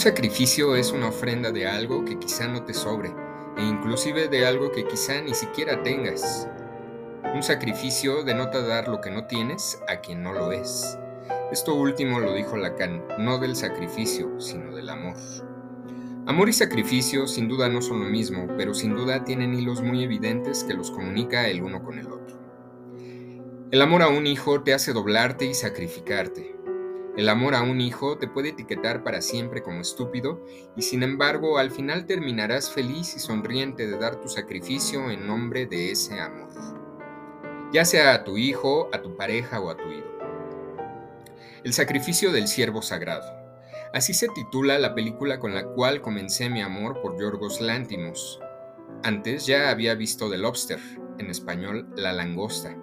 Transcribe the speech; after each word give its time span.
Sacrificio 0.00 0.76
es 0.76 0.92
una 0.92 1.08
ofrenda 1.08 1.52
de 1.52 1.66
algo 1.66 2.06
que 2.06 2.18
quizá 2.18 2.48
no 2.48 2.64
te 2.64 2.72
sobre, 2.72 3.10
e 3.58 3.62
inclusive 3.62 4.28
de 4.28 4.46
algo 4.46 4.72
que 4.72 4.86
quizá 4.88 5.20
ni 5.20 5.34
siquiera 5.34 5.82
tengas. 5.82 6.48
Un 7.34 7.42
sacrificio 7.42 8.24
denota 8.24 8.62
dar 8.62 8.88
lo 8.88 9.02
que 9.02 9.10
no 9.10 9.26
tienes 9.26 9.78
a 9.88 10.00
quien 10.00 10.22
no 10.22 10.32
lo 10.32 10.52
es. 10.52 10.98
Esto 11.52 11.74
último 11.74 12.18
lo 12.18 12.32
dijo 12.32 12.56
Lacan, 12.56 13.04
no 13.18 13.36
del 13.36 13.54
sacrificio, 13.54 14.40
sino 14.40 14.74
del 14.74 14.88
amor. 14.88 15.18
Amor 16.26 16.48
y 16.48 16.54
sacrificio 16.54 17.26
sin 17.26 17.46
duda 17.46 17.68
no 17.68 17.82
son 17.82 18.00
lo 18.00 18.06
mismo, 18.08 18.46
pero 18.56 18.72
sin 18.72 18.96
duda 18.96 19.24
tienen 19.24 19.52
hilos 19.52 19.82
muy 19.82 20.02
evidentes 20.02 20.64
que 20.64 20.72
los 20.72 20.90
comunica 20.90 21.46
el 21.46 21.62
uno 21.62 21.84
con 21.84 21.98
el 21.98 22.06
otro. 22.06 22.38
El 23.70 23.82
amor 23.82 24.00
a 24.00 24.08
un 24.08 24.26
hijo 24.26 24.62
te 24.62 24.72
hace 24.72 24.94
doblarte 24.94 25.44
y 25.44 25.52
sacrificarte. 25.52 26.56
El 27.20 27.28
amor 27.28 27.54
a 27.54 27.60
un 27.60 27.82
hijo 27.82 28.16
te 28.16 28.28
puede 28.28 28.48
etiquetar 28.48 29.04
para 29.04 29.20
siempre 29.20 29.62
como 29.62 29.82
estúpido 29.82 30.42
y 30.74 30.80
sin 30.80 31.02
embargo 31.02 31.58
al 31.58 31.70
final 31.70 32.06
terminarás 32.06 32.70
feliz 32.70 33.14
y 33.14 33.20
sonriente 33.20 33.86
de 33.86 33.98
dar 33.98 34.22
tu 34.22 34.30
sacrificio 34.30 35.10
en 35.10 35.26
nombre 35.26 35.66
de 35.66 35.90
ese 35.90 36.18
amor. 36.18 36.48
Ya 37.74 37.84
sea 37.84 38.14
a 38.14 38.24
tu 38.24 38.38
hijo, 38.38 38.88
a 38.94 39.02
tu 39.02 39.18
pareja 39.18 39.60
o 39.60 39.68
a 39.68 39.76
tu 39.76 39.82
ídolo. 39.82 40.18
El 41.62 41.74
sacrificio 41.74 42.32
del 42.32 42.48
siervo 42.48 42.80
sagrado. 42.80 43.30
Así 43.92 44.14
se 44.14 44.28
titula 44.28 44.78
la 44.78 44.94
película 44.94 45.38
con 45.40 45.54
la 45.54 45.66
cual 45.66 46.00
comencé 46.00 46.48
mi 46.48 46.62
amor 46.62 47.02
por 47.02 47.20
Yorgos 47.20 47.60
Lantimos. 47.60 48.40
Antes 49.02 49.44
ya 49.44 49.68
había 49.68 49.94
visto 49.94 50.30
The 50.30 50.38
Lobster, 50.38 50.80
en 51.18 51.28
español 51.28 51.86
La 51.96 52.14
Langosta 52.14 52.74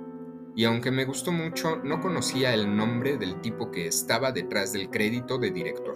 y 0.58 0.66
aunque 0.66 0.90
me 0.90 1.06
gustó 1.06 1.32
mucho, 1.32 1.76
no 1.84 2.02
conocía 2.02 2.52
el 2.56 2.76
nombre 2.76 3.18
del 3.18 3.42
tipo 3.42 3.70
que 3.70 3.86
estaba 3.86 4.32
detrás 4.32 4.74
del 4.74 4.90
crédito 4.90 5.38
de 5.38 5.52
director. 5.52 5.96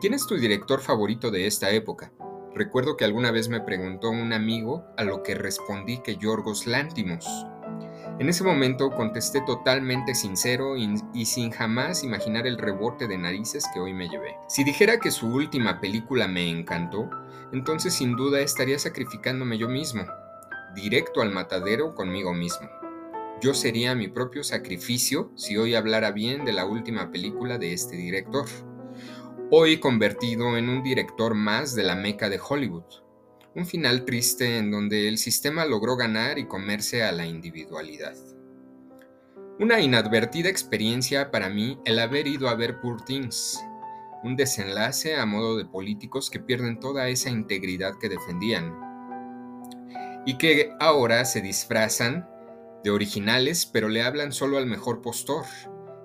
¿Quién 0.00 0.12
es 0.14 0.26
tu 0.26 0.34
director 0.34 0.80
favorito 0.80 1.30
de 1.30 1.46
esta 1.46 1.70
época? 1.70 2.12
Recuerdo 2.52 2.96
que 2.96 3.04
alguna 3.04 3.30
vez 3.30 3.48
me 3.48 3.60
preguntó 3.60 4.10
un 4.10 4.32
amigo, 4.32 4.86
a 4.96 5.04
lo 5.04 5.22
que 5.22 5.36
respondí 5.36 5.98
que 5.98 6.16
Yorgos 6.16 6.66
Lántimos. 6.66 7.24
En 8.18 8.28
ese 8.28 8.42
momento 8.42 8.90
contesté 8.90 9.40
totalmente 9.42 10.16
sincero 10.16 10.76
y, 10.76 11.24
sin 11.24 11.52
jamás 11.52 12.02
imaginar 12.02 12.44
el 12.44 12.58
rebote 12.58 13.06
de 13.06 13.18
narices 13.18 13.66
que 13.72 13.78
hoy 13.78 13.94
me 13.94 14.08
llevé. 14.08 14.34
Si 14.48 14.64
dijera 14.64 14.98
que 14.98 15.12
su 15.12 15.32
última 15.32 15.80
película 15.80 16.26
me 16.26 16.50
encantó, 16.50 17.08
entonces 17.52 17.94
sin 17.94 18.16
duda 18.16 18.40
estaría 18.40 18.80
sacrificándome 18.80 19.58
yo 19.58 19.68
mismo, 19.68 20.02
directo 20.74 21.22
al 21.22 21.30
matadero 21.30 21.94
conmigo 21.94 22.34
mismo. 22.34 22.68
Yo 23.40 23.54
sería 23.54 23.94
mi 23.94 24.08
propio 24.08 24.42
sacrificio 24.42 25.30
si 25.36 25.56
hoy 25.56 25.76
hablara 25.76 26.10
bien 26.10 26.44
de 26.44 26.52
la 26.52 26.66
última 26.66 27.12
película 27.12 27.56
de 27.56 27.72
este 27.72 27.94
director. 27.94 28.46
Hoy 29.52 29.78
convertido 29.78 30.56
en 30.56 30.68
un 30.68 30.82
director 30.82 31.34
más 31.34 31.76
de 31.76 31.84
la 31.84 31.94
meca 31.94 32.28
de 32.28 32.40
Hollywood. 32.40 32.82
Un 33.54 33.64
final 33.64 34.04
triste 34.04 34.58
en 34.58 34.72
donde 34.72 35.06
el 35.06 35.18
sistema 35.18 35.64
logró 35.64 35.94
ganar 35.94 36.40
y 36.40 36.48
comerse 36.48 37.04
a 37.04 37.12
la 37.12 37.26
individualidad. 37.26 38.16
Una 39.60 39.80
inadvertida 39.80 40.48
experiencia 40.48 41.30
para 41.30 41.48
mí 41.48 41.78
el 41.84 42.00
haber 42.00 42.26
ido 42.26 42.48
a 42.48 42.56
ver 42.56 42.80
Poor 42.80 43.04
Things, 43.04 43.60
un 44.24 44.34
desenlace 44.34 45.14
a 45.14 45.24
modo 45.26 45.56
de 45.56 45.64
políticos 45.64 46.28
que 46.28 46.40
pierden 46.40 46.80
toda 46.80 47.08
esa 47.08 47.30
integridad 47.30 47.98
que 48.00 48.08
defendían 48.08 48.74
y 50.26 50.36
que 50.38 50.72
ahora 50.80 51.24
se 51.24 51.40
disfrazan 51.40 52.28
de 52.84 52.90
originales, 52.90 53.66
pero 53.66 53.88
le 53.88 54.02
hablan 54.02 54.32
solo 54.32 54.58
al 54.58 54.66
mejor 54.66 55.02
postor. 55.02 55.44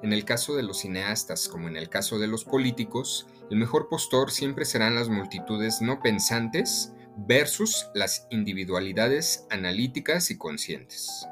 En 0.01 0.11
el 0.11 0.25
caso 0.25 0.55
de 0.55 0.63
los 0.63 0.79
cineastas, 0.79 1.47
como 1.47 1.67
en 1.67 1.77
el 1.77 1.89
caso 1.89 2.19
de 2.19 2.27
los 2.27 2.43
políticos, 2.43 3.27
el 3.49 3.57
mejor 3.57 3.87
postor 3.87 4.31
siempre 4.31 4.65
serán 4.65 4.95
las 4.95 5.09
multitudes 5.09 5.81
no 5.81 6.01
pensantes 6.01 6.93
versus 7.17 7.87
las 7.93 8.27
individualidades 8.29 9.45
analíticas 9.49 10.31
y 10.31 10.37
conscientes. 10.37 11.25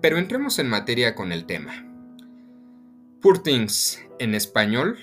Pero 0.00 0.18
entremos 0.18 0.58
en 0.58 0.68
materia 0.68 1.14
con 1.14 1.32
el 1.32 1.46
tema. 1.46 1.84
Poor 3.20 3.42
Things, 3.42 4.00
en 4.20 4.34
español, 4.36 4.98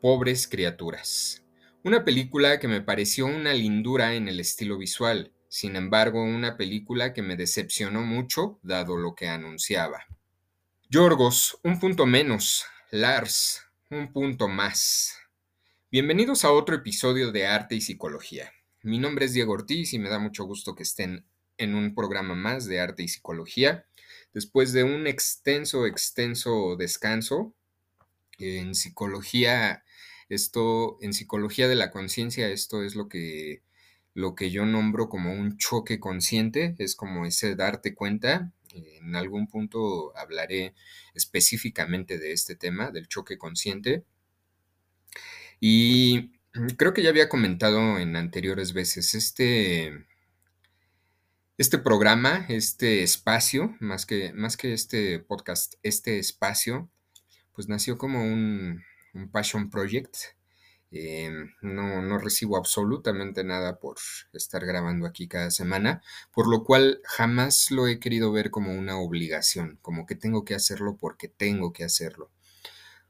Pobres 0.00 0.48
Criaturas. 0.48 1.44
Una 1.82 2.02
película 2.02 2.58
que 2.58 2.68
me 2.68 2.80
pareció 2.80 3.26
una 3.26 3.52
lindura 3.52 4.14
en 4.14 4.28
el 4.28 4.40
estilo 4.40 4.78
visual, 4.78 5.33
sin 5.54 5.76
embargo, 5.76 6.20
una 6.20 6.56
película 6.56 7.12
que 7.12 7.22
me 7.22 7.36
decepcionó 7.36 8.02
mucho 8.02 8.58
dado 8.64 8.96
lo 8.96 9.14
que 9.14 9.28
anunciaba. 9.28 10.04
Yorgos, 10.90 11.60
un 11.62 11.78
punto 11.78 12.06
menos. 12.06 12.64
Lars, 12.90 13.64
un 13.88 14.12
punto 14.12 14.48
más. 14.48 15.16
Bienvenidos 15.92 16.44
a 16.44 16.50
otro 16.50 16.74
episodio 16.74 17.30
de 17.30 17.46
Arte 17.46 17.76
y 17.76 17.82
Psicología. 17.82 18.50
Mi 18.82 18.98
nombre 18.98 19.26
es 19.26 19.32
Diego 19.32 19.52
Ortiz 19.52 19.92
y 19.92 20.00
me 20.00 20.08
da 20.08 20.18
mucho 20.18 20.42
gusto 20.42 20.74
que 20.74 20.82
estén 20.82 21.24
en 21.56 21.76
un 21.76 21.94
programa 21.94 22.34
más 22.34 22.66
de 22.66 22.80
Arte 22.80 23.04
y 23.04 23.08
Psicología. 23.08 23.86
Después 24.32 24.72
de 24.72 24.82
un 24.82 25.06
extenso, 25.06 25.86
extenso 25.86 26.74
descanso 26.76 27.54
en 28.40 28.74
psicología, 28.74 29.84
esto, 30.28 30.98
en 31.00 31.12
psicología 31.12 31.68
de 31.68 31.76
la 31.76 31.92
conciencia, 31.92 32.48
esto 32.48 32.82
es 32.82 32.96
lo 32.96 33.08
que 33.08 33.62
lo 34.14 34.36
que 34.36 34.50
yo 34.50 34.64
nombro 34.64 35.08
como 35.08 35.32
un 35.32 35.58
choque 35.58 35.98
consciente, 36.00 36.76
es 36.78 36.94
como 36.94 37.26
ese 37.26 37.56
darte 37.56 37.94
cuenta. 37.94 38.52
En 38.72 39.16
algún 39.16 39.48
punto 39.48 40.16
hablaré 40.16 40.74
específicamente 41.14 42.18
de 42.18 42.32
este 42.32 42.54
tema, 42.56 42.90
del 42.90 43.08
choque 43.08 43.36
consciente. 43.36 44.04
Y 45.60 46.32
creo 46.78 46.94
que 46.94 47.02
ya 47.02 47.10
había 47.10 47.28
comentado 47.28 47.98
en 47.98 48.14
anteriores 48.16 48.72
veces, 48.72 49.14
este, 49.14 50.06
este 51.58 51.78
programa, 51.78 52.46
este 52.48 53.02
espacio, 53.02 53.76
más 53.80 54.06
que, 54.06 54.32
más 54.32 54.56
que 54.56 54.72
este 54.72 55.18
podcast, 55.18 55.74
este 55.82 56.18
espacio, 56.20 56.88
pues 57.52 57.68
nació 57.68 57.98
como 57.98 58.22
un, 58.22 58.82
un 59.12 59.30
passion 59.30 59.70
project 59.70 60.16
Em, 60.96 61.52
no, 61.60 62.02
no, 62.02 62.18
recibo 62.18 62.56
absolutamente 62.56 63.42
nada 63.42 63.80
por 63.80 63.96
estar 64.32 64.64
grabando 64.64 65.06
aquí 65.06 65.26
cada 65.26 65.50
semana, 65.50 66.02
por 66.32 66.46
lo 66.48 66.62
cual 66.62 67.00
jamás 67.02 67.72
lo 67.72 67.88
he 67.88 67.98
querido 67.98 68.30
ver 68.30 68.52
como 68.52 68.72
una 68.72 68.96
obligación, 68.98 69.76
como 69.82 70.06
que 70.06 70.14
tengo 70.14 70.44
que 70.44 70.54
hacerlo 70.54 70.96
porque 70.96 71.26
tengo 71.26 71.72
que 71.72 71.82
hacerlo. 71.82 72.30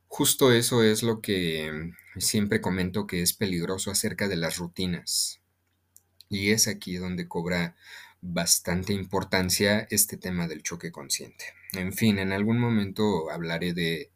Justo 0.09 0.51
eso 0.51 0.83
es 0.83 1.03
lo 1.03 1.21
que 1.21 1.93
siempre 2.17 2.63
comento 2.63 3.07
que 3.07 3.21
es 3.21 3.35
peligroso 3.35 3.91
acerca 3.91 4.29
de 4.29 4.37
las 4.37 4.57
rutinas. 4.57 5.43
Y 6.31 6.53
es 6.53 6.69
aquí 6.69 6.97
donde 6.97 7.29
cobra 7.29 7.77
bastante 8.23 8.95
importancia 8.95 9.87
este 9.91 10.17
tema 10.17 10.49
del 10.49 10.63
choque 10.63 10.91
consciente. 10.91 11.45
En 11.75 11.93
fin, 11.93 12.19
en 12.19 12.33
algún 12.33 12.59
momento 12.59 13.31
hablaré 13.31 13.75
de 13.75 14.11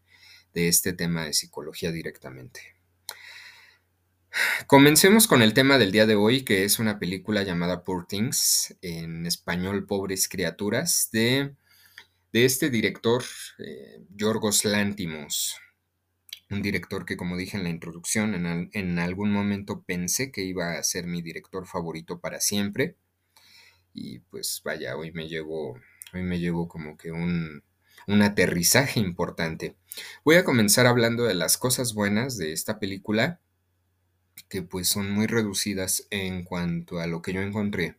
este 0.54 0.94
tema 0.94 1.26
de 1.26 1.34
psicología 1.34 1.92
directamente. 1.92 2.77
Comencemos 4.66 5.26
con 5.26 5.42
el 5.42 5.54
tema 5.54 5.78
del 5.78 5.92
día 5.92 6.06
de 6.06 6.14
hoy, 6.14 6.42
que 6.42 6.64
es 6.64 6.78
una 6.78 6.98
película 6.98 7.42
llamada 7.42 7.84
Poor 7.84 8.06
Things, 8.06 8.76
en 8.82 9.26
español 9.26 9.86
Pobres 9.86 10.28
Criaturas, 10.28 11.08
de, 11.12 11.54
de 12.32 12.44
este 12.44 12.68
director, 12.70 13.24
eh, 13.58 14.02
Yorgos 14.14 14.64
Lántimos. 14.64 15.56
Un 16.50 16.62
director 16.62 17.04
que, 17.04 17.16
como 17.16 17.36
dije 17.36 17.56
en 17.56 17.62
la 17.62 17.70
introducción, 17.70 18.34
en, 18.34 18.70
en, 18.72 18.98
algún 18.98 19.32
momento 19.32 19.82
pensé 19.82 20.30
que 20.30 20.42
iba 20.42 20.72
a 20.78 20.82
ser 20.82 21.06
mi 21.06 21.22
director 21.22 21.66
favorito 21.66 22.20
para 22.20 22.40
siempre. 22.40 22.96
Y 23.94 24.20
pues 24.20 24.60
vaya, 24.64 24.96
hoy 24.96 25.12
me 25.12 25.28
llevo, 25.28 25.78
hoy 26.12 26.22
me 26.22 26.38
llevo 26.38 26.68
como 26.68 26.96
que 26.96 27.10
un, 27.10 27.62
un 28.06 28.22
aterrizaje 28.22 29.00
importante. 29.00 29.76
Voy 30.24 30.36
a 30.36 30.44
comenzar 30.44 30.86
hablando 30.86 31.24
de 31.24 31.34
las 31.34 31.56
cosas 31.58 31.94
buenas 31.94 32.36
de 32.36 32.52
esta 32.52 32.78
película 32.78 33.40
que 34.48 34.62
pues 34.62 34.88
son 34.88 35.10
muy 35.10 35.26
reducidas 35.26 36.06
en 36.10 36.44
cuanto 36.44 37.00
a 37.00 37.06
lo 37.06 37.22
que 37.22 37.32
yo 37.32 37.40
encontré. 37.40 37.96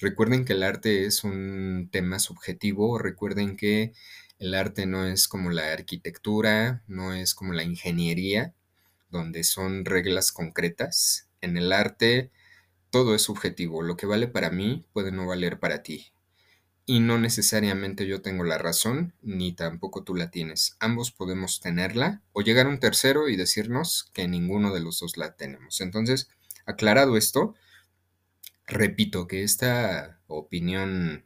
Recuerden 0.00 0.44
que 0.44 0.54
el 0.54 0.62
arte 0.62 1.06
es 1.06 1.24
un 1.24 1.88
tema 1.92 2.18
subjetivo, 2.18 2.98
recuerden 2.98 3.56
que 3.56 3.92
el 4.38 4.54
arte 4.54 4.86
no 4.86 5.06
es 5.06 5.28
como 5.28 5.50
la 5.50 5.72
arquitectura, 5.72 6.82
no 6.88 7.14
es 7.14 7.34
como 7.34 7.52
la 7.52 7.62
ingeniería, 7.62 8.54
donde 9.10 9.44
son 9.44 9.84
reglas 9.84 10.32
concretas. 10.32 11.28
En 11.40 11.56
el 11.56 11.72
arte 11.72 12.30
todo 12.90 13.14
es 13.14 13.22
subjetivo, 13.22 13.82
lo 13.82 13.96
que 13.96 14.06
vale 14.06 14.28
para 14.28 14.50
mí 14.50 14.86
puede 14.92 15.12
no 15.12 15.26
valer 15.26 15.60
para 15.60 15.82
ti 15.82 16.11
y 16.84 17.00
no 17.00 17.18
necesariamente 17.18 18.06
yo 18.06 18.22
tengo 18.22 18.44
la 18.44 18.58
razón, 18.58 19.14
ni 19.22 19.52
tampoco 19.52 20.02
tú 20.04 20.14
la 20.14 20.30
tienes. 20.30 20.76
Ambos 20.80 21.12
podemos 21.12 21.60
tenerla 21.60 22.22
o 22.32 22.42
llegar 22.42 22.66
un 22.66 22.80
tercero 22.80 23.28
y 23.28 23.36
decirnos 23.36 24.10
que 24.12 24.28
ninguno 24.28 24.72
de 24.74 24.80
los 24.80 25.00
dos 25.00 25.16
la 25.16 25.36
tenemos. 25.36 25.80
Entonces, 25.80 26.28
aclarado 26.66 27.16
esto, 27.16 27.54
repito 28.66 29.26
que 29.26 29.42
esta 29.44 30.20
opinión 30.26 31.24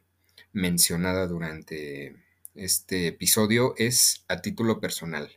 mencionada 0.53 1.27
durante 1.27 2.15
este 2.55 3.07
episodio 3.07 3.73
es 3.77 4.25
a 4.27 4.41
título 4.41 4.79
personal. 4.79 5.31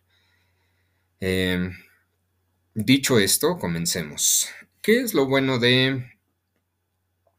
Em, 1.21 1.73
Dicho 2.75 3.19
esto, 3.19 3.59
comencemos. 3.59 4.49
¿Qué 4.81 5.01
es 5.01 5.13
lo 5.13 5.27
bueno 5.27 5.59
de 5.59 6.19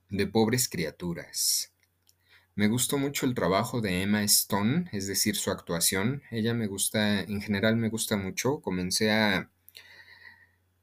de 0.09 0.27
pobres 0.27 0.67
criaturas? 0.67 1.70
Me 2.55 2.67
gustó 2.67 2.97
mucho 2.97 3.25
el 3.25 3.33
trabajo 3.33 3.81
de 3.81 4.01
Emma 4.01 4.23
Stone, 4.23 4.89
es 4.91 5.07
decir, 5.07 5.35
su 5.35 5.51
actuación. 5.51 6.21
Ella 6.31 6.53
me 6.53 6.67
gusta, 6.67 7.21
en 7.21 7.41
general 7.41 7.77
me 7.77 7.89
gusta 7.89 8.17
mucho. 8.17 8.61
Comencé 8.61 9.11
a 9.11 9.49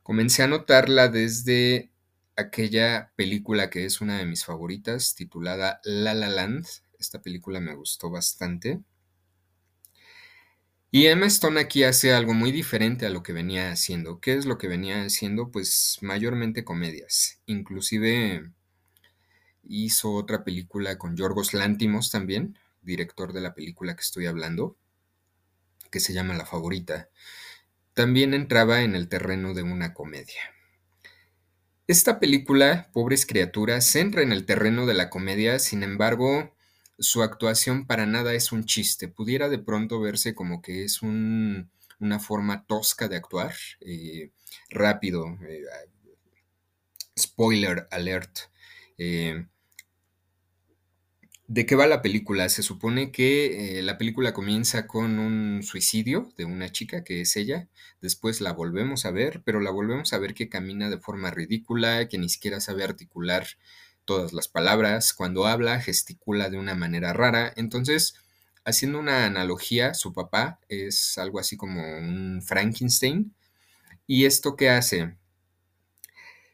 comencé 0.03 0.43
a 0.43 0.47
notarla 0.49 1.09
desde 1.09 1.91
aquella 2.37 3.13
película 3.17 3.69
que 3.69 3.85
es 3.85 4.01
una 4.01 4.19
de 4.19 4.27
mis 4.27 4.45
favoritas, 4.45 5.15
titulada 5.15 5.81
La 5.85 6.15
La 6.15 6.29
Land. 6.29 6.67
Esta 6.99 7.21
película 7.21 7.61
me 7.61 7.75
gustó 7.75 8.11
bastante. 8.11 8.81
Y 10.91 11.07
Emma 11.07 11.27
Stone 11.27 11.61
aquí 11.61 11.85
hace 11.85 12.15
algo 12.15 12.33
muy 12.33 12.51
diferente 12.51 13.05
a 13.05 13.11
lo 13.11 13.23
que 13.23 13.35
venía 13.35 13.71
haciendo. 13.71 14.21
¿Qué 14.21 14.35
es 14.35 14.47
lo 14.47 14.57
que 14.57 14.69
venía 14.69 15.05
haciendo? 15.05 15.51
Pues 15.51 15.99
mayormente 16.01 16.65
comedias. 16.65 17.41
Inclusive 17.45 18.51
hizo 19.69 20.13
otra 20.13 20.45
película 20.45 20.99
con 20.99 21.17
Yorgos 21.17 21.55
Lántimos 21.55 22.11
también, 22.11 22.59
director 22.83 23.33
de 23.33 23.41
la 23.41 23.55
película 23.55 23.95
que 23.95 24.03
estoy 24.03 24.27
hablando, 24.27 24.77
que 25.91 26.01
se 26.01 26.13
llama 26.13 26.35
La 26.35 26.47
Favorita. 26.47 27.09
También 27.95 28.35
entraba 28.35 28.83
en 28.83 28.95
el 28.95 29.09
terreno 29.09 29.55
de 29.55 29.63
una 29.63 29.95
comedia. 29.95 30.41
Esta 31.87 32.21
película, 32.21 32.91
Pobres 32.93 33.25
Criaturas, 33.25 33.97
entra 33.97 34.23
en 34.23 34.33
el 34.33 34.45
terreno 34.45 34.87
de 34.87 34.95
la 34.95 35.09
comedia, 35.09 35.59
sin 35.59 35.83
embargo, 35.83 36.55
su 36.99 37.23
actuación 37.23 37.87
para 37.87 38.07
nada 38.07 38.35
es 38.35 38.53
un 38.53 38.65
chiste. 38.65 39.09
Pudiera 39.09 39.49
de 39.49 39.59
pronto 39.59 40.01
verse 40.01 40.35
como 40.35 40.61
que 40.61 40.85
es 40.85 41.01
un, 41.01 41.71
una 41.99 42.19
forma 42.19 42.67
tosca 42.67 43.09
de 43.09 43.17
actuar, 43.17 43.55
eh, 43.81 44.33
rápido, 44.69 45.39
eh, 45.49 45.65
spoiler 47.19 47.89
alert. 47.91 48.39
Eh, 48.99 49.47
¿De 51.49 51.65
qué 51.65 51.77
va 51.77 51.87
la 51.87 52.03
película? 52.03 52.51
Se 52.51 52.63
supone 52.63 53.11
que 53.11 53.79
eh, 53.79 53.83
la 53.83 53.97
película 53.97 54.35
comienza 54.35 54.87
con 54.87 55.19
un 55.19 55.63
suicidio 55.63 56.29
de 56.37 56.45
una 56.45 56.71
chica 56.71 57.05
que 57.05 57.23
es 57.23 57.37
ella, 57.37 57.69
después 58.03 58.43
la 58.43 58.53
volvemos 58.53 59.07
a 59.07 59.13
ver, 59.13 59.41
pero 59.47 59.59
la 59.61 59.71
volvemos 59.71 60.13
a 60.13 60.19
ver 60.19 60.35
que 60.35 60.51
camina 60.51 60.91
de 60.91 60.99
forma 60.99 61.31
ridícula, 61.31 62.07
que 62.07 62.19
ni 62.19 62.29
siquiera 62.29 62.61
sabe 62.61 62.85
articular 62.85 63.47
todas 64.05 64.35
las 64.35 64.47
palabras, 64.49 65.15
cuando 65.15 65.47
habla 65.47 65.81
gesticula 65.81 66.51
de 66.51 66.59
una 66.59 66.75
manera 66.75 67.15
rara, 67.15 67.51
entonces, 67.57 68.15
haciendo 68.67 68.99
una 68.99 69.25
analogía, 69.25 69.95
su 69.95 70.13
papá 70.13 70.61
es 70.69 71.17
algo 71.17 71.39
así 71.41 71.57
como 71.57 71.81
un 71.81 72.43
Frankenstein, 72.43 73.35
¿y 74.07 74.27
esto 74.27 74.57
qué 74.57 74.71
hace? 74.71 75.17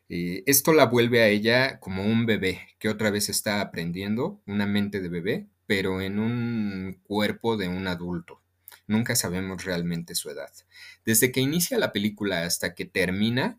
Eh, 0.09 0.43
esto 0.47 0.73
la 0.73 0.87
vuelve 0.87 1.23
a 1.23 1.29
ella 1.29 1.81
como 1.81 2.05
un 2.05 2.27
bebé 2.27 2.61
que 2.79 2.89
otra 2.89 3.11
vez 3.11 3.29
está 3.29 3.61
aprendiendo, 3.61 4.43
una 4.47 4.67
mente 4.67 5.01
de 5.01 5.09
bebé, 5.09 5.47
pero 5.67 6.01
en 6.01 6.19
un 6.19 7.01
cuerpo 7.05 7.57
de 7.57 7.69
un 7.69 7.87
adulto. 7.87 8.43
Nunca 8.87 9.17
sabemos 9.17 9.65
realmente 9.65 10.15
su 10.15 10.31
edad. 10.31 10.53
Desde 11.05 11.33
que 11.33 11.41
inicia 11.41 11.79
la 11.79 11.93
película 11.93 12.45
hasta 12.45 12.75
que 12.75 12.85
termina, 12.85 13.59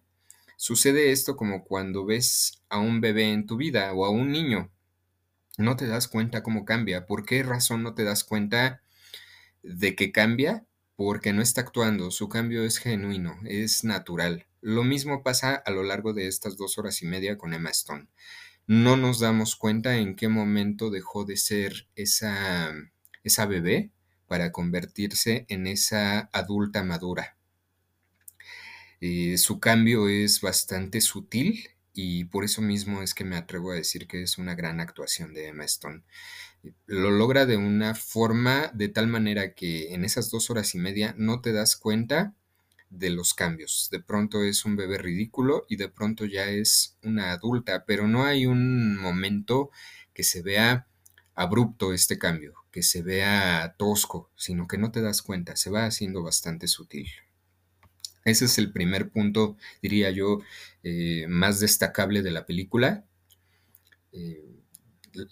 sucede 0.58 1.12
esto 1.12 1.36
como 1.36 1.64
cuando 1.64 2.06
ves 2.06 2.62
a 2.70 2.78
un 2.78 3.02
bebé 3.02 3.32
en 3.32 3.48
tu 3.48 3.58
vida 3.58 3.92
o 3.94 4.06
a 4.06 4.12
un 4.12 4.32
niño. 4.32 4.72
No 5.58 5.76
te 5.76 5.88
das 5.88 6.08
cuenta 6.08 6.44
cómo 6.44 6.66
cambia. 6.66 7.08
¿Por 7.08 7.26
qué 7.26 7.42
razón 7.42 7.82
no 7.82 7.96
te 7.96 8.04
das 8.04 8.24
cuenta 8.24 8.82
de 9.64 9.96
que 9.96 10.12
cambia? 10.12 10.66
Porque 10.96 11.34
no 11.34 11.42
está 11.42 11.62
actuando. 11.62 12.12
Su 12.12 12.30
cambio 12.30 12.64
es 12.64 12.78
genuino, 12.78 13.40
es 13.46 13.84
natural. 13.84 14.46
Lo 14.66 14.84
mismo 14.84 15.22
pasa 15.22 15.54
a 15.54 15.70
lo 15.70 15.84
largo 15.84 16.12
de 16.12 16.26
estas 16.26 16.58
dos 16.58 16.80
horas 16.80 17.04
y 17.04 17.06
media 17.06 17.38
con 17.38 17.54
Emma 17.54 17.70
Stone. 17.70 18.08
No 18.66 18.98
nos 18.98 19.20
damos 19.20 19.56
cuenta 19.56 19.98
en 19.98 20.16
qué 20.16 20.28
momento 20.28 20.90
dejó 20.90 21.24
de 21.24 21.38
ser 21.38 21.88
esa, 21.96 22.74
esa 23.24 23.46
bebé 23.46 23.92
para 24.28 24.52
convertirse 24.52 25.46
en 25.50 25.68
esa 25.68 26.32
adulta 26.34 26.84
madura. 26.84 27.38
Eh, 29.02 29.38
su 29.38 29.60
cambio 29.60 30.10
es 30.10 30.42
bastante 30.42 31.00
sutil 31.00 31.70
y 31.94 32.24
por 32.24 32.44
eso 32.44 32.64
mismo 32.64 33.04
es 33.04 33.14
que 33.14 33.24
me 33.24 33.36
atrevo 33.36 33.70
a 33.70 33.76
decir 33.76 34.08
que 34.08 34.24
es 34.24 34.40
una 34.40 34.56
gran 34.56 34.80
actuación 34.80 35.36
de 35.36 35.50
Emma 35.50 35.66
Stone. 35.66 36.02
Lo 36.88 37.12
logra 37.12 37.46
de 37.46 37.58
una 37.58 37.94
forma 37.94 38.72
de 38.74 38.90
tal 38.90 39.06
manera 39.06 39.54
que 39.54 39.94
en 39.94 40.04
esas 40.04 40.32
dos 40.32 40.50
horas 40.50 40.74
y 40.74 40.80
media 40.80 41.14
no 41.20 41.40
te 41.42 41.54
das 41.54 41.76
cuenta 41.76 42.34
de 42.98 43.10
los 43.10 43.34
cambios. 43.34 43.90
De 43.92 44.00
pronto 44.00 44.44
es 44.44 44.66
un 44.66 44.76
bebé 44.76 44.98
ridículo 44.98 45.66
y 45.70 45.76
de 45.76 45.90
pronto 45.90 46.26
ya 46.26 46.46
es 46.50 46.98
una 47.04 47.32
adulta, 47.32 47.86
pero 47.86 48.08
no 48.08 48.26
hay 48.26 48.46
un 48.46 48.98
momento 48.98 49.72
que 50.14 50.24
se 50.24 50.42
vea 50.42 50.88
abrupto 51.36 51.94
este 51.94 52.18
cambio, 52.18 52.54
que 52.72 52.82
se 52.82 53.02
vea 53.02 53.76
tosco, 53.78 54.32
sino 54.36 54.68
que 54.68 54.78
no 54.78 54.92
te 54.92 55.02
das 55.02 55.22
cuenta, 55.22 55.56
se 55.56 55.70
va 55.70 55.86
haciendo 55.86 56.24
bastante 56.24 56.68
sutil. 56.68 57.08
Ese 58.24 58.46
es 58.46 58.58
el 58.58 58.72
primer 58.72 59.10
punto, 59.10 59.56
diría 59.82 60.10
yo, 60.10 60.40
eh, 60.84 61.26
más 61.28 61.60
destacable 61.60 62.24
de 62.24 62.32
la 62.32 62.46
película, 62.46 63.06
eh, 64.12 64.56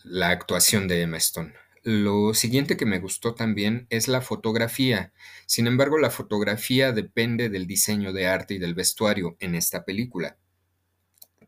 la 0.04 0.30
actuación 0.30 0.88
de 0.88 1.02
Emma 1.02 1.18
Stone. 1.18 1.54
Lo 1.84 2.34
siguiente 2.34 2.78
que 2.78 2.86
me 2.86 3.00
gustó 3.00 3.36
también 3.36 3.88
es 3.90 4.08
la 4.08 4.22
fotografía. 4.22 5.12
Sin 5.46 5.68
embargo, 5.68 5.98
la 5.98 6.10
fotografía 6.10 6.94
depende 6.94 7.50
del 7.50 7.68
diseño 7.68 8.14
de 8.14 8.28
arte 8.28 8.54
y 8.54 8.58
del 8.58 8.74
vestuario 8.74 9.36
en 9.42 9.54
esta 9.54 9.84
película. 9.84 10.38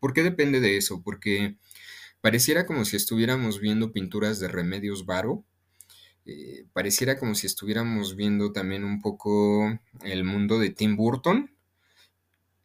¿Por 0.01 0.12
qué 0.12 0.24
depende 0.24 0.60
de 0.60 0.75
eso? 0.75 1.01
Porque 1.01 1.56
pareciera 2.20 2.65
como 2.65 2.84
si 2.84 2.98
estuviéramos 2.98 3.62
viendo 3.62 3.94
pinturas 3.94 4.42
de 4.42 4.50
Remedios 4.50 5.06
Varo. 5.06 5.46
Eh, 6.25 6.65
pareciera 6.74 7.18
como 7.18 7.34
si 7.34 7.48
estuviéramos 7.48 8.18
viendo 8.18 8.51
también 8.51 8.84
un 8.84 9.01
poco 9.01 9.80
el 10.04 10.25
mundo 10.25 10.60
de 10.60 10.70
Tim 10.72 10.98
Burton 10.98 11.56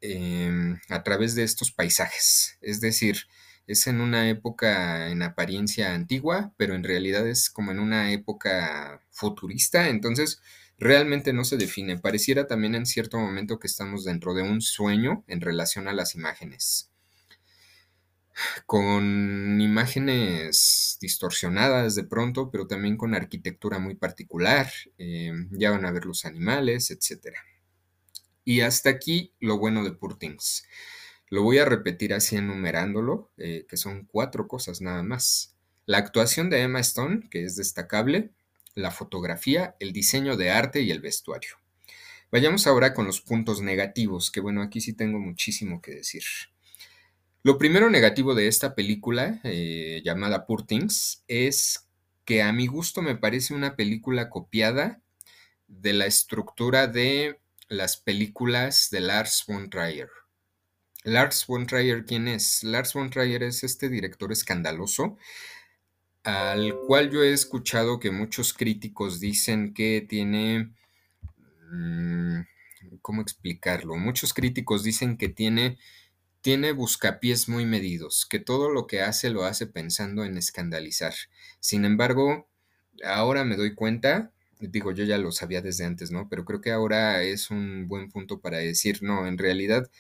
em, 0.01 0.81
a 0.89 1.05
través 1.05 1.37
de 1.37 1.45
estos 1.45 1.71
paisajes. 1.71 2.59
Es 2.63 2.81
decir, 2.81 3.29
es 3.71 3.87
en 3.87 4.01
una 4.01 4.29
época 4.29 5.11
en 5.11 5.23
apariencia 5.23 5.95
antigua, 5.95 6.53
pero 6.57 6.75
en 6.75 6.83
realidad 6.83 7.27
es 7.29 7.51
como 7.51 7.71
en 7.71 7.79
una 7.79 8.13
época 8.13 9.01
futurista, 9.11 9.89
entonces 9.89 10.43
realmente 10.77 11.33
no 11.33 11.45
se 11.45 11.57
define. 11.57 11.99
Pareciera 11.99 12.49
también 12.49 12.75
en 12.75 12.85
cierto 12.85 13.19
momento 13.19 13.61
que 13.61 13.69
estamos 13.69 14.05
dentro 14.05 14.35
de 14.35 14.43
un 14.43 14.61
sueño 14.61 15.25
en 15.29 15.41
relación 15.41 15.87
a 15.87 15.93
las 15.93 16.17
imágenes. 16.17 16.91
Con 18.67 19.61
imágenes 19.61 20.99
distorsionadas 21.01 21.95
de 21.95 22.05
pronto, 22.05 22.51
pero 22.51 22.67
también 22.67 22.97
con 22.97 23.15
arquitectura 23.15 23.79
muy 23.79 23.95
particular. 23.95 24.69
Eh, 24.99 25.33
ya 25.53 25.71
van 25.71 25.85
a 25.85 25.93
ver 25.93 26.07
los 26.07 26.25
animales, 26.25 26.91
etc. 26.91 27.37
Y 28.45 28.63
hasta 28.63 28.91
aquí 28.91 29.33
lo 29.39 29.59
bueno 29.59 29.85
de 29.85 29.93
Poor 29.93 30.19
Things. 30.19 30.65
Lo 31.31 31.45
voy 31.45 31.59
a 31.59 31.65
repetir 31.65 32.13
así 32.13 32.37
enumerándolo, 32.37 33.31
eh, 33.39 33.65
que 33.69 33.77
son 33.77 34.05
cuatro 34.05 34.49
cosas 34.49 34.81
nada 34.81 35.05
más. 35.05 35.55
La 35.87 35.99
actuación 35.99 36.51
de 36.51 36.63
Emma 36.63 36.81
Stone, 36.81 37.29
que 37.31 37.45
es 37.45 37.55
destacable, 37.55 38.31
la 38.75 38.91
fotografía, 38.91 39.77
el 39.79 39.93
diseño 39.93 40.37
de 40.37 40.51
arte 40.51 40.83
y 40.83 40.91
el 40.91 41.01
vestuario. 41.01 41.57
Vayamos 42.33 42.67
ahora 42.67 42.95
con 42.95 43.07
los 43.07 43.21
puntos 43.21 43.61
negativos, 43.61 44.31
que 44.31 44.41
bueno, 44.41 44.61
aquí 44.63 44.81
sí 44.81 44.93
tengo 44.93 45.19
muchísimo 45.19 45.81
que 45.81 45.95
decir. 45.95 46.23
Lo 47.43 47.59
primero 47.59 47.91
negativo 47.91 48.35
de 48.35 48.49
esta 48.49 48.75
película, 48.75 49.41
eh, 49.45 50.03
llamada 50.05 50.47
Poor 50.47 50.67
Things, 50.67 51.25
es 51.27 51.89
que 52.25 52.43
a 52.43 52.53
mi 52.53 52.67
gusto 52.67 53.03
me 53.03 53.17
parece 53.17 53.55
una 53.55 53.77
película 53.77 54.29
copiada 54.29 55.01
de 55.69 55.93
la 55.93 56.07
estructura 56.07 56.87
de 56.87 57.41
las 57.69 57.97
películas 57.97 58.89
de 58.91 59.01
Lars 59.01 59.45
von 59.47 59.71
Trier. 59.71 60.09
Lars 61.05 61.47
von 61.47 61.67
Trier, 61.67 62.05
¿quién 62.05 62.29
es? 62.29 62.63
Lars 62.63 62.93
von 62.93 63.11
Trier 63.11 63.43
es 63.43 63.65
este 63.65 63.89
director 63.89 64.33
escandaloso 64.33 65.17
al 66.23 66.75
cual 66.87 67.11
yo 67.11 67.23
he 67.23 67.33
escuchado 67.33 67.99
que 67.99 68.11
muchos 68.11 68.53
críticos 68.53 69.21
dicen 69.21 69.73
que 69.75 70.05
tiene... 70.07 70.73
Mm, 71.73 72.41
¿Cómo 73.03 73.23
explicarlo? 73.23 73.97
Muchos 73.97 74.35
críticos 74.35 74.83
dicen 74.83 75.17
que 75.17 75.29
tiene, 75.29 75.79
tiene 76.43 76.73
buscapiés 76.73 77.49
muy 77.49 77.65
medidos, 77.65 78.27
que 78.29 78.39
todo 78.39 78.71
lo 78.71 78.87
que 78.87 79.01
hace 79.01 79.31
lo 79.31 79.45
hace 79.45 79.67
pensando 79.67 80.25
en 80.25 80.37
escandalizar. 80.37 81.15
Sin 81.61 81.85
embargo, 81.85 82.49
ahora 83.05 83.45
me 83.45 83.57
doy 83.57 83.75
cuenta, 83.75 84.33
digo, 84.61 84.93
yo 84.93 85.05
ya 85.05 85.19
lo 85.19 85.33
sabía 85.33 85.63
desde 85.63 85.85
antes, 85.85 86.11
¿no? 86.11 86.29
Pero 86.29 86.45
creo 86.45 86.61
que 86.61 86.73
ahora 86.73 87.23
es 87.23 87.51
un 87.51 87.87
buen 87.89 88.11
punto 88.11 88.41
para 88.41 88.59
decir, 88.59 89.03
no, 89.03 89.27
en 89.27 89.39
realidad 89.39 89.91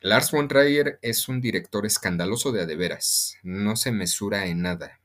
Lars 0.00 0.30
von 0.30 0.46
Trier 0.46 1.00
es 1.02 1.28
un 1.28 1.40
director 1.40 1.84
escandaloso 1.84 2.52
de 2.52 2.62
adeveras, 2.62 3.36
no 3.42 3.74
se 3.74 3.90
mesura 3.90 4.46
en 4.46 4.62
nada. 4.62 5.00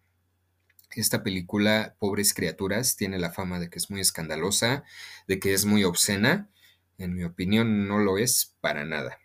Esta 0.95 1.23
película, 1.23 1.95
Pobres 1.97 2.35
Criaturas, 2.35 2.95
tiene 2.95 3.17
la 3.17 3.31
fama 3.31 3.59
de 3.59 3.71
que 3.71 3.79
es 3.79 3.89
muy 3.89 4.01
escandalosa, 4.01 4.83
de 5.27 5.39
que 5.39 5.55
es 5.55 5.65
muy 5.65 5.83
obscena. 5.83 6.51
En 6.99 7.15
mi 7.15 7.23
opinión 7.23 7.87
no 7.87 7.97
lo 7.97 8.19
es 8.19 8.55
para 8.61 8.85
nada. 8.85 9.17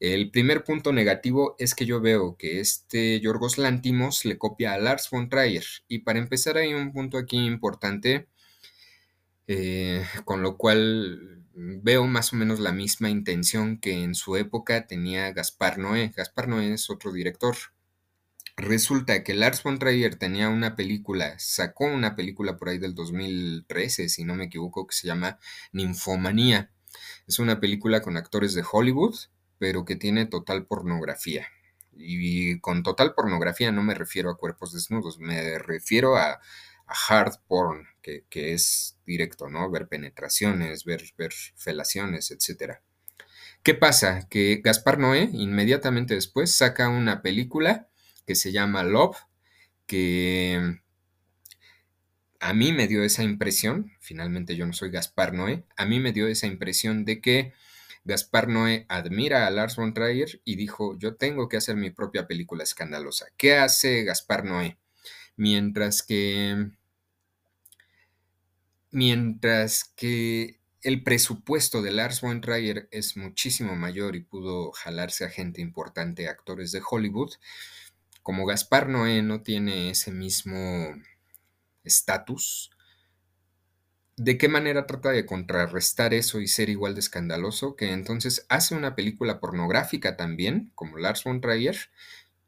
El 0.00 0.30
primer 0.30 0.64
punto 0.64 0.94
negativo 0.94 1.56
es 1.58 1.74
que 1.74 1.84
yo 1.84 2.00
veo 2.00 2.38
que 2.38 2.60
este 2.60 3.20
Yorgos 3.20 3.58
Lantimos 3.58 4.24
le 4.24 4.38
copia 4.38 4.72
a 4.72 4.78
Lars 4.78 5.10
von 5.10 5.28
Trier. 5.28 5.66
Y 5.88 5.98
para 5.98 6.20
empezar 6.20 6.56
hay 6.56 6.72
un 6.72 6.90
punto 6.90 7.18
aquí 7.18 7.36
importante, 7.36 8.28
eh, 9.46 10.06
con 10.24 10.40
lo 10.40 10.56
cual 10.56 11.41
veo 11.54 12.06
más 12.06 12.32
o 12.32 12.36
menos 12.36 12.60
la 12.60 12.72
misma 12.72 13.10
intención 13.10 13.78
que 13.78 14.02
en 14.02 14.14
su 14.14 14.36
época 14.36 14.86
tenía 14.86 15.32
Gaspar 15.32 15.78
Noé. 15.78 16.12
Gaspar 16.16 16.48
Noé 16.48 16.74
es 16.74 16.90
otro 16.90 17.12
director. 17.12 17.56
Resulta 18.56 19.24
que 19.24 19.34
Lars 19.34 19.62
von 19.62 19.78
Trier 19.78 20.16
tenía 20.16 20.48
una 20.48 20.76
película, 20.76 21.38
sacó 21.38 21.86
una 21.86 22.14
película 22.14 22.56
por 22.56 22.68
ahí 22.68 22.78
del 22.78 22.94
2013, 22.94 24.08
si 24.08 24.24
no 24.24 24.34
me 24.34 24.44
equivoco, 24.44 24.86
que 24.86 24.94
se 24.94 25.06
llama 25.06 25.38
Ninfomanía. 25.72 26.70
Es 27.26 27.38
una 27.38 27.60
película 27.60 28.02
con 28.02 28.16
actores 28.16 28.52
de 28.54 28.64
Hollywood, 28.70 29.16
pero 29.58 29.84
que 29.84 29.96
tiene 29.96 30.26
total 30.26 30.66
pornografía. 30.66 31.46
Y 31.92 32.60
con 32.60 32.82
total 32.82 33.14
pornografía 33.14 33.72
no 33.72 33.82
me 33.82 33.94
refiero 33.94 34.30
a 34.30 34.36
cuerpos 34.36 34.72
desnudos, 34.72 35.18
me 35.18 35.58
refiero 35.58 36.16
a, 36.16 36.40
hard 37.08 37.34
porn, 37.48 37.86
que, 38.02 38.52
es 38.52 38.98
directo, 39.06 39.48
¿no? 39.48 39.70
Ver 39.70 39.88
penetraciones, 39.88 40.84
ver, 40.84 41.02
ver 41.16 41.32
felaciones, 41.56 42.30
etc. 42.30 42.80
¿Qué 43.62 43.74
pasa? 43.74 44.28
Que 44.28 44.60
Gaspar 44.62 44.98
Noé 44.98 45.30
inmediatamente 45.32 46.14
después 46.14 46.52
saca 46.52 46.88
una 46.88 47.22
película 47.22 47.88
que 48.26 48.34
se 48.34 48.52
llama 48.52 48.82
Love, 48.82 49.16
que 49.86 50.80
a 52.40 52.52
mí 52.54 52.72
me 52.72 52.88
dio 52.88 53.04
esa 53.04 53.22
impresión, 53.22 53.92
finalmente 54.00 54.56
yo 54.56 54.66
no 54.66 54.72
soy 54.72 54.90
Gaspar 54.90 55.32
Noé, 55.32 55.64
a 55.76 55.86
mí 55.86 56.00
me 56.00 56.12
dio 56.12 56.26
esa 56.26 56.48
impresión 56.48 57.04
de 57.04 57.20
que 57.20 57.52
Gaspar 58.04 58.48
Noé 58.48 58.84
admira 58.88 59.46
a 59.46 59.50
Lars 59.50 59.76
von 59.76 59.94
Trier 59.94 60.40
y 60.44 60.56
dijo, 60.56 60.98
yo 60.98 61.14
tengo 61.14 61.48
que 61.48 61.56
hacer 61.56 61.76
mi 61.76 61.90
propia 61.90 62.26
película 62.26 62.64
escandalosa. 62.64 63.26
¿Qué 63.36 63.54
hace 63.54 64.02
Gaspar 64.02 64.44
Noé? 64.44 64.76
Mientras 65.36 66.02
que... 66.02 66.70
Mientras 68.92 69.84
que 69.96 70.60
el 70.82 71.02
presupuesto 71.02 71.80
de 71.80 71.92
Lars 71.92 72.20
von 72.20 72.42
Trier 72.42 72.88
es 72.90 73.16
muchísimo 73.16 73.74
mayor 73.74 74.16
y 74.16 74.20
pudo 74.20 74.70
jalarse 74.72 75.24
a 75.24 75.30
gente 75.30 75.62
importante, 75.62 76.28
actores 76.28 76.72
de 76.72 76.82
Hollywood, 76.88 77.32
como 78.22 78.44
Gaspar 78.44 78.88
Noé 78.88 79.22
no 79.22 79.42
tiene 79.42 79.90
ese 79.90 80.12
mismo 80.12 80.94
estatus, 81.84 82.70
¿de 84.16 84.36
qué 84.36 84.48
manera 84.48 84.86
trata 84.86 85.10
de 85.10 85.24
contrarrestar 85.24 86.12
eso 86.12 86.40
y 86.40 86.46
ser 86.46 86.68
igual 86.68 86.94
de 86.94 87.00
escandaloso? 87.00 87.76
Que 87.76 87.92
entonces 87.92 88.44
hace 88.50 88.74
una 88.74 88.94
película 88.94 89.40
pornográfica 89.40 90.18
también, 90.18 90.70
como 90.74 90.98
Lars 90.98 91.24
von 91.24 91.40
Trier, 91.40 91.76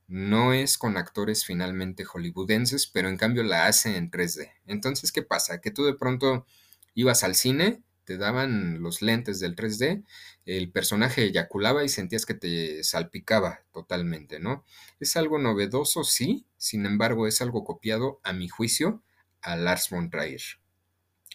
no 0.06 0.52
es 0.52 0.78
con 0.78 0.96
actores 0.96 1.44
finalmente 1.44 2.04
hollywoodenses, 2.04 2.86
pero 2.86 3.08
en 3.08 3.16
cambio 3.16 3.42
la 3.42 3.66
hace 3.66 3.96
en 3.96 4.10
3D. 4.10 4.52
Entonces, 4.66 5.12
¿qué 5.12 5.22
pasa? 5.22 5.60
Que 5.60 5.70
tú 5.70 5.84
de 5.84 5.94
pronto 5.94 6.46
ibas 6.94 7.24
al 7.24 7.34
cine 7.34 7.82
te 8.04 8.18
daban 8.18 8.82
los 8.82 9.02
lentes 9.02 9.40
del 9.40 9.56
3D, 9.56 10.04
el 10.44 10.70
personaje 10.70 11.24
eyaculaba 11.24 11.84
y 11.84 11.88
sentías 11.88 12.26
que 12.26 12.34
te 12.34 12.84
salpicaba 12.84 13.62
totalmente, 13.72 14.38
¿no? 14.40 14.64
Es 15.00 15.16
algo 15.16 15.38
novedoso, 15.38 16.04
sí, 16.04 16.46
sin 16.56 16.86
embargo 16.86 17.26
es 17.26 17.40
algo 17.40 17.64
copiado, 17.64 18.20
a 18.22 18.32
mi 18.32 18.48
juicio, 18.48 19.02
a 19.40 19.56
Lars 19.56 19.88
von 19.90 20.10
Trier. 20.10 20.42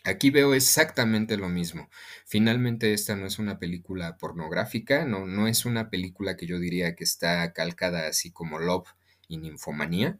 Aquí 0.05 0.29
veo 0.29 0.53
exactamente 0.53 1.37
lo 1.37 1.49
mismo. 1.49 1.89
Finalmente 2.25 2.93
esta 2.93 3.15
no 3.15 3.25
es 3.27 3.37
una 3.39 3.59
película 3.59 4.17
pornográfica, 4.17 5.05
no, 5.05 5.25
no 5.25 5.47
es 5.47 5.65
una 5.65 5.89
película 5.89 6.37
que 6.37 6.47
yo 6.47 6.59
diría 6.59 6.95
que 6.95 7.03
está 7.03 7.51
calcada 7.53 8.07
así 8.07 8.31
como 8.31 8.59
Love 8.59 8.87
y 9.27 9.37
Ninfomanía. 9.37 10.19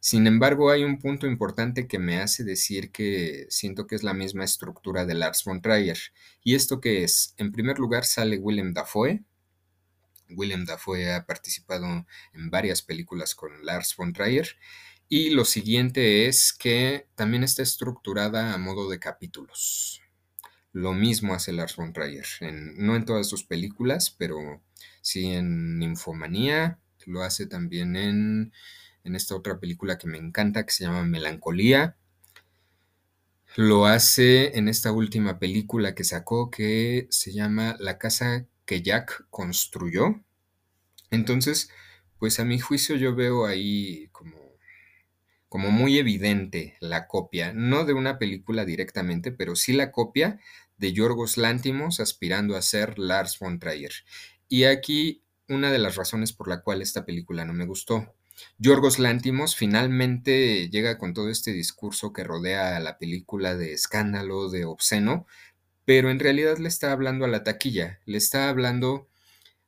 Sin 0.00 0.26
embargo, 0.26 0.70
hay 0.70 0.84
un 0.84 0.98
punto 0.98 1.26
importante 1.26 1.86
que 1.88 1.98
me 1.98 2.20
hace 2.20 2.44
decir 2.44 2.90
que 2.90 3.46
siento 3.50 3.86
que 3.86 3.96
es 3.96 4.02
la 4.02 4.14
misma 4.14 4.44
estructura 4.44 5.04
de 5.04 5.14
Lars 5.14 5.44
von 5.44 5.60
Trier. 5.60 5.98
¿Y 6.42 6.54
esto 6.54 6.80
que 6.80 7.04
es? 7.04 7.34
En 7.36 7.52
primer 7.52 7.78
lugar 7.78 8.04
sale 8.04 8.38
Willem 8.38 8.72
Dafoe. 8.72 9.24
Willem 10.30 10.64
Dafoe 10.64 11.12
ha 11.12 11.26
participado 11.26 12.06
en 12.32 12.50
varias 12.50 12.82
películas 12.82 13.34
con 13.34 13.64
Lars 13.64 13.94
von 13.96 14.12
Trier. 14.12 14.56
Y 15.08 15.30
lo 15.30 15.44
siguiente 15.44 16.26
es 16.26 16.52
que 16.52 17.06
también 17.14 17.42
está 17.42 17.62
estructurada 17.62 18.52
a 18.52 18.58
modo 18.58 18.90
de 18.90 18.98
capítulos. 18.98 20.02
Lo 20.72 20.92
mismo 20.92 21.34
hace 21.34 21.52
Lars 21.52 21.76
von 21.76 21.92
Trier, 21.92 22.26
no 22.76 22.94
en 22.94 23.04
todas 23.04 23.26
sus 23.26 23.44
películas, 23.44 24.14
pero 24.16 24.62
sí 25.00 25.32
en 25.32 25.82
Infomanía, 25.82 26.78
lo 27.06 27.22
hace 27.22 27.46
también 27.46 27.96
en 27.96 28.52
en 29.08 29.16
esta 29.16 29.34
otra 29.34 29.58
película 29.58 29.98
que 29.98 30.06
me 30.06 30.18
encanta 30.18 30.64
que 30.64 30.72
se 30.72 30.84
llama 30.84 31.02
Melancolía. 31.04 31.96
Lo 33.56 33.86
hace 33.86 34.56
en 34.56 34.68
esta 34.68 34.92
última 34.92 35.38
película 35.38 35.94
que 35.94 36.04
sacó 36.04 36.50
que 36.50 37.08
se 37.10 37.32
llama 37.32 37.76
La 37.80 37.98
casa 37.98 38.46
que 38.66 38.82
Jack 38.82 39.26
construyó. 39.30 40.22
Entonces, 41.10 41.70
pues 42.18 42.38
a 42.38 42.44
mi 42.44 42.58
juicio 42.58 42.96
yo 42.96 43.14
veo 43.14 43.46
ahí 43.46 44.08
como, 44.12 44.36
como 45.48 45.70
muy 45.70 45.98
evidente 45.98 46.76
la 46.80 47.06
copia, 47.06 47.52
no 47.52 47.84
de 47.84 47.94
una 47.94 48.18
película 48.18 48.64
directamente, 48.64 49.32
pero 49.32 49.56
sí 49.56 49.72
la 49.72 49.92
copia 49.92 50.40
de 50.76 50.92
Yorgos 50.92 51.36
Lántimos 51.36 52.00
aspirando 52.00 52.56
a 52.56 52.62
ser 52.62 52.98
Lars 52.98 53.38
von 53.38 53.58
Trier. 53.58 53.92
Y 54.48 54.64
aquí 54.64 55.22
una 55.48 55.72
de 55.72 55.78
las 55.78 55.96
razones 55.96 56.32
por 56.32 56.48
la 56.48 56.60
cual 56.60 56.82
esta 56.82 57.04
película 57.04 57.44
no 57.44 57.54
me 57.54 57.66
gustó. 57.66 58.14
Yorgos 58.58 58.98
Lántimos 58.98 59.56
finalmente 59.56 60.68
llega 60.70 60.98
con 60.98 61.14
todo 61.14 61.30
este 61.30 61.52
discurso 61.52 62.12
que 62.12 62.24
rodea 62.24 62.76
a 62.76 62.80
la 62.80 62.98
película 62.98 63.56
de 63.56 63.72
escándalo, 63.72 64.48
de 64.48 64.64
obsceno, 64.64 65.26
pero 65.84 66.10
en 66.10 66.20
realidad 66.20 66.58
le 66.58 66.68
está 66.68 66.92
hablando 66.92 67.24
a 67.24 67.28
la 67.28 67.42
taquilla, 67.42 68.00
le 68.04 68.18
está 68.18 68.48
hablando 68.48 69.08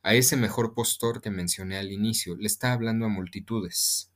a 0.03 0.15
ese 0.15 0.37
mejor 0.37 0.75
postor 0.75 1.21
que 1.21 1.31
mencioné 1.31 1.79
al 1.79 1.91
inicio, 1.91 2.37
le 2.37 2.47
está 2.47 2.73
hablando 2.73 3.07
a 3.07 3.09
multitudes. 3.09 4.10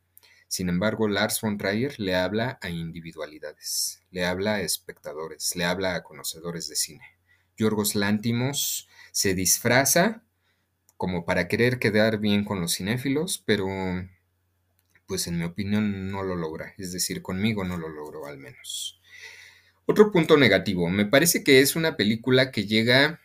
Sin 0.55 0.69
embargo, 0.69 1.09
Lars 1.09 1.41
von 1.41 1.59
Trier 1.59 1.99
le 1.99 2.15
habla 2.15 2.61
a 2.63 2.71
individualidades, 2.71 4.05
le 4.13 4.25
habla 4.25 4.55
a 4.55 4.61
espectadores, 4.61 5.57
le 5.57 5.65
habla 5.65 5.97
a 5.97 6.05
conocedores 6.05 6.69
de 6.69 6.77
cine. 6.77 7.05
Yorgos 7.57 7.97
Lántimos 7.97 8.89
se 9.11 9.35
disfraza 9.35 10.23
como 10.97 11.25
para 11.25 11.49
querer 11.49 11.81
quedar 11.81 12.21
bien 12.21 12.45
con 12.45 12.61
los 12.61 12.77
cinéfilos, 12.77 13.43
pero 13.45 13.67
pues 15.07 15.27
en 15.27 15.39
mi 15.39 15.45
opinión 15.45 16.13
no 16.13 16.23
lo 16.23 16.37
logra, 16.37 16.73
es 16.79 16.93
decir, 16.93 17.21
conmigo 17.21 17.65
no 17.65 17.77
lo 17.77 17.89
logró 17.89 18.27
al 18.27 18.39
menos. 18.39 19.01
Otro 19.87 20.13
punto 20.13 20.37
negativo, 20.37 20.89
me 20.89 21.05
parece 21.05 21.43
que 21.43 21.63
es 21.63 21.75
una 21.75 21.97
película 21.97 22.53
que 22.53 22.65
llega 22.65 23.21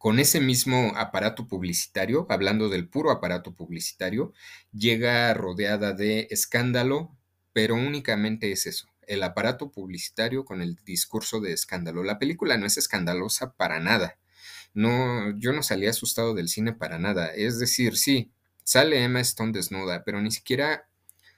con 0.00 0.18
ese 0.18 0.40
mismo 0.40 0.94
aparato 0.96 1.46
publicitario, 1.46 2.26
hablando 2.30 2.70
del 2.70 2.88
puro 2.88 3.10
aparato 3.10 3.52
publicitario, 3.52 4.32
llega 4.72 5.34
rodeada 5.34 5.92
de 5.92 6.26
escándalo, 6.30 7.14
pero 7.52 7.74
únicamente 7.74 8.50
es 8.50 8.64
eso, 8.64 8.88
el 9.06 9.22
aparato 9.22 9.70
publicitario 9.70 10.46
con 10.46 10.62
el 10.62 10.76
discurso 10.86 11.38
de 11.40 11.52
escándalo. 11.52 12.02
La 12.02 12.18
película 12.18 12.56
no 12.56 12.64
es 12.64 12.78
escandalosa 12.78 13.52
para 13.52 13.78
nada. 13.78 14.16
No, 14.72 15.38
yo 15.38 15.52
no 15.52 15.62
salí 15.62 15.86
asustado 15.86 16.32
del 16.32 16.48
cine 16.48 16.72
para 16.72 16.98
nada. 16.98 17.26
Es 17.34 17.58
decir, 17.58 17.98
sí, 17.98 18.32
Sale 18.64 19.04
Emma 19.04 19.20
Stone 19.20 19.52
desnuda, 19.52 20.02
pero 20.02 20.22
ni 20.22 20.30
siquiera 20.30 20.88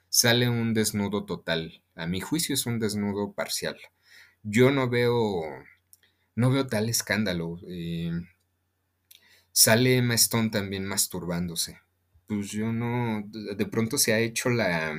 sale 0.09 0.49
un 0.49 0.73
desnudo 0.73 1.25
total. 1.25 1.83
A 1.97 2.07
mi 2.07 2.21
juicio 2.21 2.55
es 2.55 2.65
un 2.67 2.79
desnudo 2.79 3.33
parcial. 3.33 3.77
Yo 4.45 4.71
no 4.71 4.89
veo, 4.89 5.43
no 6.37 6.51
veo 6.53 6.69
tal 6.69 6.89
escándalo. 6.89 7.59
Eh, 7.67 8.13
sale 9.53 9.97
Emma 9.97 10.15
Stone 10.15 10.51
también 10.51 10.85
masturbándose. 10.87 11.81
Pues 12.27 12.51
yo 12.51 12.73
no, 12.73 13.23
de 13.31 13.67
pronto 13.67 13.99
se 13.99 14.13
ha 14.13 14.19
hecho 14.19 14.51
la, 14.51 14.97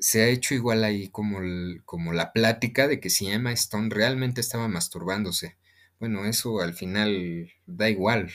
se 0.00 0.22
ha 0.22 0.28
hecho 0.28 0.54
igual 0.54 0.84
ahí 0.84 1.08
como, 1.08 1.40
como 1.84 2.12
la 2.12 2.32
plática 2.32 2.88
de 2.88 3.00
que 3.00 3.10
si 3.10 3.28
Emma 3.30 3.52
Stone 3.52 3.88
realmente 3.90 4.40
estaba 4.40 4.68
masturbándose. 4.68 5.56
Bueno, 6.00 6.26
eso 6.26 6.60
al 6.60 6.74
final 6.74 7.50
da 7.66 7.90
igual 7.90 8.30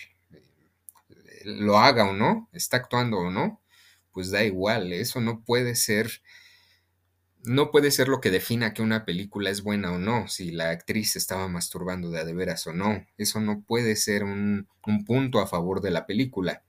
lo 1.46 1.78
haga 1.78 2.06
o 2.06 2.14
no, 2.14 2.50
está 2.54 2.78
actuando 2.78 3.18
o 3.18 3.30
no, 3.32 3.62
pues 4.12 4.32
da 4.32 4.44
igual, 4.44 4.94
eso 4.94 5.22
no 5.22 5.44
puede 5.44 5.76
ser, 5.76 6.22
no 7.44 7.72
puede 7.72 7.92
ser 7.92 8.08
lo 8.08 8.22
que 8.22 8.32
defina 8.32 8.74
que 8.74 8.82
una 8.82 9.06
película 9.06 9.50
es 9.50 9.64
buena 9.64 9.92
o 9.92 10.00
no, 10.00 10.28
si 10.28 10.52
la 10.52 10.70
actriz 10.70 11.16
estaba 11.16 11.48
masturbando 11.48 12.10
de 12.10 12.20
a 12.20 12.26
de 12.26 12.34
veras 12.34 12.66
o 12.68 12.74
no, 12.74 13.06
eso 13.18 13.40
no 13.42 13.62
puede 13.62 13.96
ser 13.96 14.24
un, 14.24 14.68
un 14.86 15.06
punto 15.06 15.40
a 15.40 15.48
favor 15.48 15.82
de 15.82 15.92
la 15.92 16.06
película. 16.06 16.64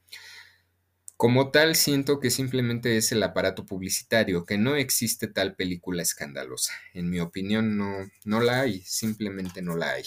Como 1.16 1.50
tal, 1.52 1.76
siento 1.76 2.18
que 2.18 2.30
simplemente 2.30 2.96
es 2.96 3.12
el 3.12 3.22
aparato 3.22 3.64
publicitario, 3.64 4.44
que 4.44 4.58
no 4.58 4.74
existe 4.74 5.28
tal 5.28 5.54
película 5.54 6.02
escandalosa. 6.02 6.74
En 6.92 7.08
mi 7.08 7.20
opinión, 7.20 7.78
no, 7.78 8.10
no 8.24 8.40
la 8.40 8.60
hay, 8.62 8.82
simplemente 8.84 9.62
no 9.62 9.76
la 9.76 9.92
hay. 9.92 10.04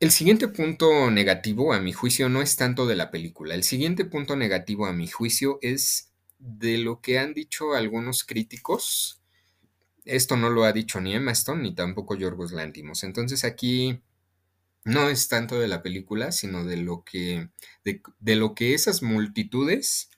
El 0.00 0.10
siguiente 0.10 0.48
punto 0.48 1.10
negativo, 1.10 1.72
a 1.72 1.80
mi 1.80 1.94
juicio, 1.94 2.28
no 2.28 2.42
es 2.42 2.56
tanto 2.56 2.86
de 2.86 2.94
la 2.94 3.10
película. 3.10 3.54
El 3.54 3.64
siguiente 3.64 4.04
punto 4.04 4.36
negativo, 4.36 4.84
a 4.84 4.92
mi 4.92 5.08
juicio, 5.08 5.58
es 5.62 6.13
de 6.44 6.76
lo 6.76 7.00
que 7.00 7.18
han 7.18 7.32
dicho 7.32 7.72
algunos 7.72 8.22
críticos. 8.22 9.22
Esto 10.04 10.36
no 10.36 10.50
lo 10.50 10.64
ha 10.64 10.72
dicho 10.72 11.00
ni 11.00 11.14
Emma 11.14 11.32
Stone 11.32 11.62
ni 11.62 11.74
tampoco 11.74 12.16
Yorgos 12.16 12.52
Lantimos. 12.52 13.02
Entonces 13.02 13.44
aquí 13.44 14.02
no 14.84 15.08
es 15.08 15.28
tanto 15.28 15.58
de 15.58 15.68
la 15.68 15.82
película, 15.82 16.32
sino 16.32 16.64
de 16.64 16.76
lo 16.76 17.02
que, 17.02 17.48
de, 17.84 18.36
lo 18.36 18.54
que 18.54 18.74
esas 18.74 19.02
multitudes 19.02 20.10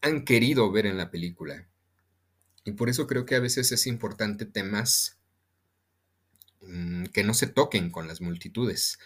han 0.00 0.24
querido 0.24 0.72
ver 0.72 0.86
en 0.86 0.96
la 0.96 1.10
película. 1.10 1.68
Y 2.64 2.72
por 2.72 2.88
eso 2.88 3.06
creo 3.06 3.26
que 3.26 3.34
a 3.34 3.40
veces 3.40 3.72
es 3.72 3.86
importante 3.86 4.46
temas 4.46 5.18
mm, 6.62 7.04
que 7.06 7.22
no 7.22 7.34
se 7.34 7.48
toquen 7.48 7.90
con 7.90 8.08
las 8.08 8.22
multitudes. 8.22 8.98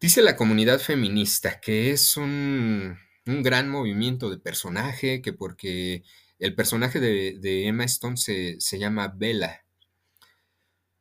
Dice 0.00 0.22
la 0.22 0.34
comunidad 0.34 0.80
feminista 0.80 1.60
que 1.60 1.92
es 1.92 2.16
un, 2.16 2.98
un 3.26 3.42
gran 3.42 3.68
movimiento 3.68 4.30
de 4.30 4.38
personaje, 4.38 5.22
que 5.22 5.32
porque 5.32 6.02
el 6.38 6.54
personaje 6.54 7.00
de, 7.00 7.38
de 7.40 7.66
Emma 7.68 7.84
Stone 7.84 8.16
se, 8.16 8.60
se 8.60 8.78
llama 8.78 9.08
Bella. 9.08 9.64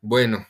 Bueno, 0.02 0.48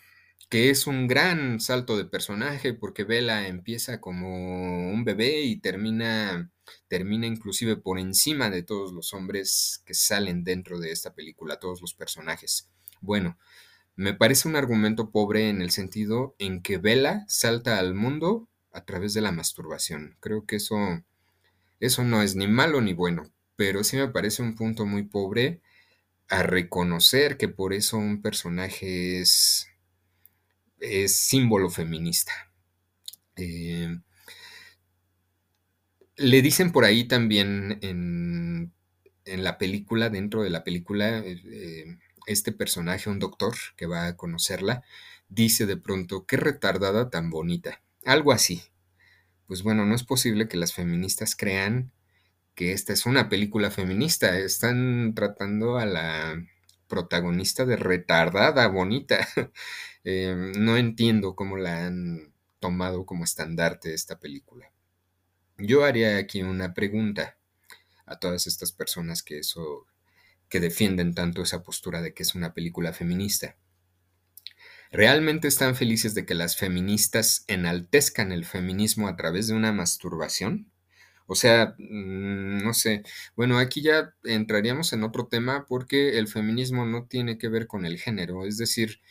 que 0.49 0.69
es 0.69 0.87
un 0.87 1.07
gran 1.07 1.59
salto 1.61 1.97
de 1.97 2.05
personaje 2.05 2.73
porque 2.73 3.03
Bella 3.05 3.47
empieza 3.47 4.01
como 4.01 4.91
un 4.91 5.03
bebé 5.05 5.41
y 5.43 5.59
termina 5.59 6.51
termina 6.87 7.27
inclusive 7.27 7.77
por 7.77 7.99
encima 7.99 8.49
de 8.49 8.63
todos 8.63 8.93
los 8.93 9.13
hombres 9.13 9.81
que 9.85 9.93
salen 9.93 10.43
dentro 10.43 10.79
de 10.79 10.91
esta 10.91 11.13
película, 11.13 11.59
todos 11.59 11.81
los 11.81 11.93
personajes. 11.93 12.69
Bueno, 13.01 13.37
me 13.95 14.13
parece 14.13 14.47
un 14.47 14.55
argumento 14.55 15.11
pobre 15.11 15.49
en 15.49 15.61
el 15.61 15.71
sentido 15.71 16.35
en 16.39 16.61
que 16.61 16.77
Bella 16.77 17.25
salta 17.27 17.79
al 17.79 17.93
mundo 17.93 18.49
a 18.71 18.85
través 18.85 19.13
de 19.13 19.21
la 19.21 19.31
masturbación. 19.31 20.17
Creo 20.19 20.45
que 20.45 20.57
eso, 20.57 20.77
eso 21.81 22.03
no 22.05 22.21
es 22.23 22.35
ni 22.37 22.47
malo 22.47 22.81
ni 22.81 22.93
bueno, 22.93 23.23
pero 23.57 23.83
sí 23.83 23.97
me 23.97 24.07
parece 24.09 24.41
un 24.43 24.55
punto 24.55 24.85
muy 24.87 25.03
pobre 25.03 25.61
a 26.29 26.43
reconocer 26.43 27.37
que 27.37 27.49
por 27.49 27.73
eso 27.73 27.97
un 27.97 28.21
personaje 28.21 29.21
es, 29.21 29.67
es 30.79 31.15
símbolo 31.17 31.69
feminista. 31.69 32.33
Eh, 33.35 33.89
le 36.17 36.41
dicen 36.41 36.71
por 36.71 36.85
ahí 36.85 37.05
también 37.05 37.79
en, 37.81 38.73
en 39.25 39.43
la 39.43 39.57
película, 39.57 40.09
dentro 40.09 40.43
de 40.43 40.49
la 40.49 40.63
película, 40.63 41.19
eh, 41.19 41.41
eh, 41.45 41.97
este 42.27 42.51
personaje, 42.51 43.09
un 43.09 43.19
doctor 43.19 43.55
que 43.75 43.87
va 43.87 44.07
a 44.07 44.15
conocerla, 44.17 44.83
dice 45.29 45.65
de 45.65 45.77
pronto, 45.77 46.25
qué 46.25 46.37
retardada 46.37 47.09
tan 47.09 47.29
bonita. 47.29 47.81
Algo 48.05 48.31
así. 48.31 48.61
Pues 49.51 49.63
bueno, 49.63 49.85
no 49.85 49.95
es 49.95 50.05
posible 50.05 50.47
que 50.47 50.55
las 50.55 50.71
feministas 50.71 51.35
crean 51.35 51.91
que 52.55 52.71
esta 52.71 52.93
es 52.93 53.05
una 53.05 53.27
película 53.27 53.69
feminista. 53.69 54.37
Están 54.39 55.13
tratando 55.13 55.77
a 55.77 55.85
la 55.85 56.41
protagonista 56.87 57.65
de 57.65 57.75
retardada 57.75 58.65
bonita. 58.67 59.27
eh, 60.05 60.53
no 60.57 60.77
entiendo 60.77 61.35
cómo 61.35 61.57
la 61.57 61.85
han 61.85 62.33
tomado 62.61 63.05
como 63.05 63.25
estandarte 63.25 63.93
esta 63.93 64.21
película. 64.21 64.71
Yo 65.57 65.83
haría 65.83 66.15
aquí 66.15 66.43
una 66.43 66.73
pregunta 66.73 67.37
a 68.05 68.19
todas 68.19 68.47
estas 68.47 68.71
personas 68.71 69.21
que 69.21 69.39
eso 69.39 69.85
que 70.47 70.61
defienden 70.61 71.13
tanto 71.13 71.41
esa 71.41 71.61
postura 71.61 72.01
de 72.01 72.13
que 72.13 72.23
es 72.23 72.35
una 72.35 72.53
película 72.53 72.93
feminista. 72.93 73.57
¿Realmente 74.91 75.47
están 75.47 75.75
felices 75.75 76.13
de 76.15 76.25
que 76.25 76.35
las 76.35 76.57
feministas 76.57 77.45
enaltezcan 77.47 78.31
el 78.31 78.45
feminismo 78.45 79.07
a 79.07 79.15
través 79.15 79.47
de 79.47 79.53
una 79.55 79.71
masturbación? 79.71 80.71
O 81.27 81.35
sea, 81.35 81.75
mm, 81.77 82.63
no 82.63 82.73
sé. 82.73 83.03
Bueno, 83.35 83.57
aquí 83.59 83.81
ya 83.81 84.13
entraríamos 84.23 84.93
en 84.93 85.03
otro 85.03 85.27
tema 85.27 85.65
porque 85.67 86.19
el 86.19 86.27
feminismo 86.27 86.85
no 86.85 87.05
tiene 87.05 87.37
que 87.37 87.49
ver 87.49 87.67
con 87.67 87.85
el 87.85 87.97
género. 87.99 88.45
Es 88.45 88.57
decir, 88.57 89.01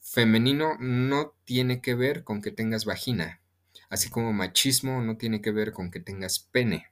femenino 0.00 0.76
no 0.80 1.34
tiene 1.44 1.80
que 1.82 1.94
ver 1.94 2.24
con 2.24 2.42
que 2.42 2.52
tengas 2.52 2.84
vagina 2.84 3.40
así 3.88 4.10
como 4.10 4.32
machismo 4.32 5.00
no 5.02 5.16
tiene 5.16 5.40
que 5.40 5.52
ver 5.52 5.72
con 5.72 5.90
que 5.90 6.00
tengas 6.00 6.38
pene. 6.38 6.86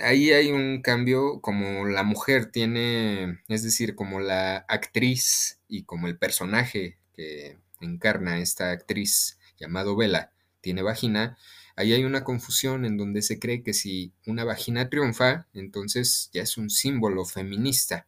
Ahí 0.00 0.32
hay 0.32 0.50
un 0.52 0.82
cambio 0.82 1.40
como 1.40 1.86
la 1.86 2.02
mujer 2.02 2.46
tiene, 2.50 3.40
es 3.48 3.62
decir, 3.62 3.94
como 3.94 4.20
la 4.20 4.58
actriz 4.68 5.60
y 5.66 5.84
como 5.84 6.08
el 6.08 6.18
personaje 6.18 6.98
que 7.14 7.58
encarna 7.80 8.38
esta 8.38 8.70
actriz 8.70 9.38
llamado 9.58 9.96
Vela 9.96 10.32
tiene 10.60 10.82
vagina, 10.82 11.38
ahí 11.76 11.92
hay 11.94 12.04
una 12.04 12.22
confusión 12.22 12.84
en 12.84 12.98
donde 12.98 13.22
se 13.22 13.38
cree 13.38 13.62
que 13.62 13.72
si 13.72 14.12
una 14.26 14.44
vagina 14.44 14.90
triunfa, 14.90 15.46
entonces 15.54 16.30
ya 16.32 16.42
es 16.42 16.58
un 16.58 16.68
símbolo 16.68 17.24
feminista. 17.24 18.06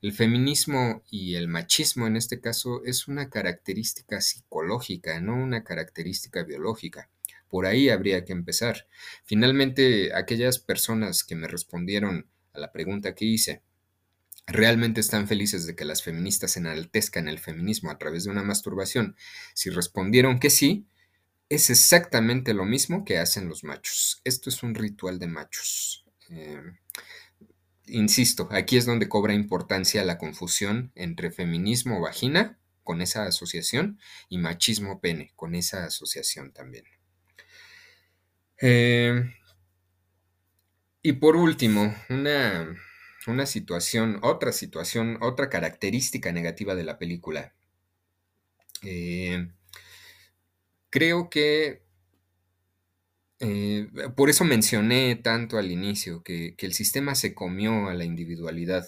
El 0.00 0.12
feminismo 0.12 1.02
y 1.10 1.34
el 1.34 1.48
machismo 1.48 2.06
en 2.06 2.16
este 2.16 2.40
caso 2.40 2.82
es 2.84 3.08
una 3.08 3.30
característica 3.30 4.20
psicológica, 4.20 5.20
no 5.20 5.34
una 5.34 5.64
característica 5.64 6.42
biológica. 6.42 7.08
Por 7.54 7.66
ahí 7.66 7.88
habría 7.88 8.24
que 8.24 8.32
empezar. 8.32 8.88
Finalmente, 9.22 10.12
aquellas 10.12 10.58
personas 10.58 11.22
que 11.22 11.36
me 11.36 11.46
respondieron 11.46 12.28
a 12.52 12.58
la 12.58 12.72
pregunta 12.72 13.14
que 13.14 13.26
hice, 13.26 13.62
¿realmente 14.48 15.00
están 15.00 15.28
felices 15.28 15.64
de 15.64 15.76
que 15.76 15.84
las 15.84 16.02
feministas 16.02 16.56
enaltezcan 16.56 17.28
el 17.28 17.38
feminismo 17.38 17.92
a 17.92 17.96
través 17.96 18.24
de 18.24 18.32
una 18.32 18.42
masturbación? 18.42 19.14
Si 19.54 19.70
respondieron 19.70 20.40
que 20.40 20.50
sí, 20.50 20.88
es 21.48 21.70
exactamente 21.70 22.54
lo 22.54 22.64
mismo 22.64 23.04
que 23.04 23.18
hacen 23.18 23.48
los 23.48 23.62
machos. 23.62 24.20
Esto 24.24 24.50
es 24.50 24.64
un 24.64 24.74
ritual 24.74 25.20
de 25.20 25.28
machos. 25.28 26.06
Eh, 26.30 26.60
insisto, 27.86 28.48
aquí 28.50 28.78
es 28.78 28.84
donde 28.84 29.08
cobra 29.08 29.32
importancia 29.32 30.04
la 30.04 30.18
confusión 30.18 30.90
entre 30.96 31.30
feminismo 31.30 32.00
vagina 32.00 32.58
con 32.82 33.00
esa 33.00 33.26
asociación 33.26 34.00
y 34.28 34.38
machismo 34.38 35.00
pene 35.00 35.32
con 35.36 35.54
esa 35.54 35.84
asociación 35.84 36.52
también. 36.52 36.84
Eh, 38.60 39.30
y 41.02 41.12
por 41.14 41.36
último, 41.36 41.94
una, 42.08 42.74
una 43.26 43.46
situación, 43.46 44.18
otra 44.22 44.52
situación, 44.52 45.18
otra 45.20 45.48
característica 45.50 46.32
negativa 46.32 46.74
de 46.74 46.84
la 46.84 46.98
película. 46.98 47.52
Eh, 48.82 49.48
creo 50.90 51.28
que 51.30 51.82
eh, 53.40 53.88
por 54.16 54.30
eso 54.30 54.44
mencioné 54.44 55.16
tanto 55.16 55.58
al 55.58 55.70
inicio 55.70 56.22
que, 56.22 56.54
que 56.56 56.66
el 56.66 56.72
sistema 56.72 57.14
se 57.14 57.34
comió 57.34 57.88
a 57.88 57.94
la 57.94 58.04
individualidad. 58.04 58.86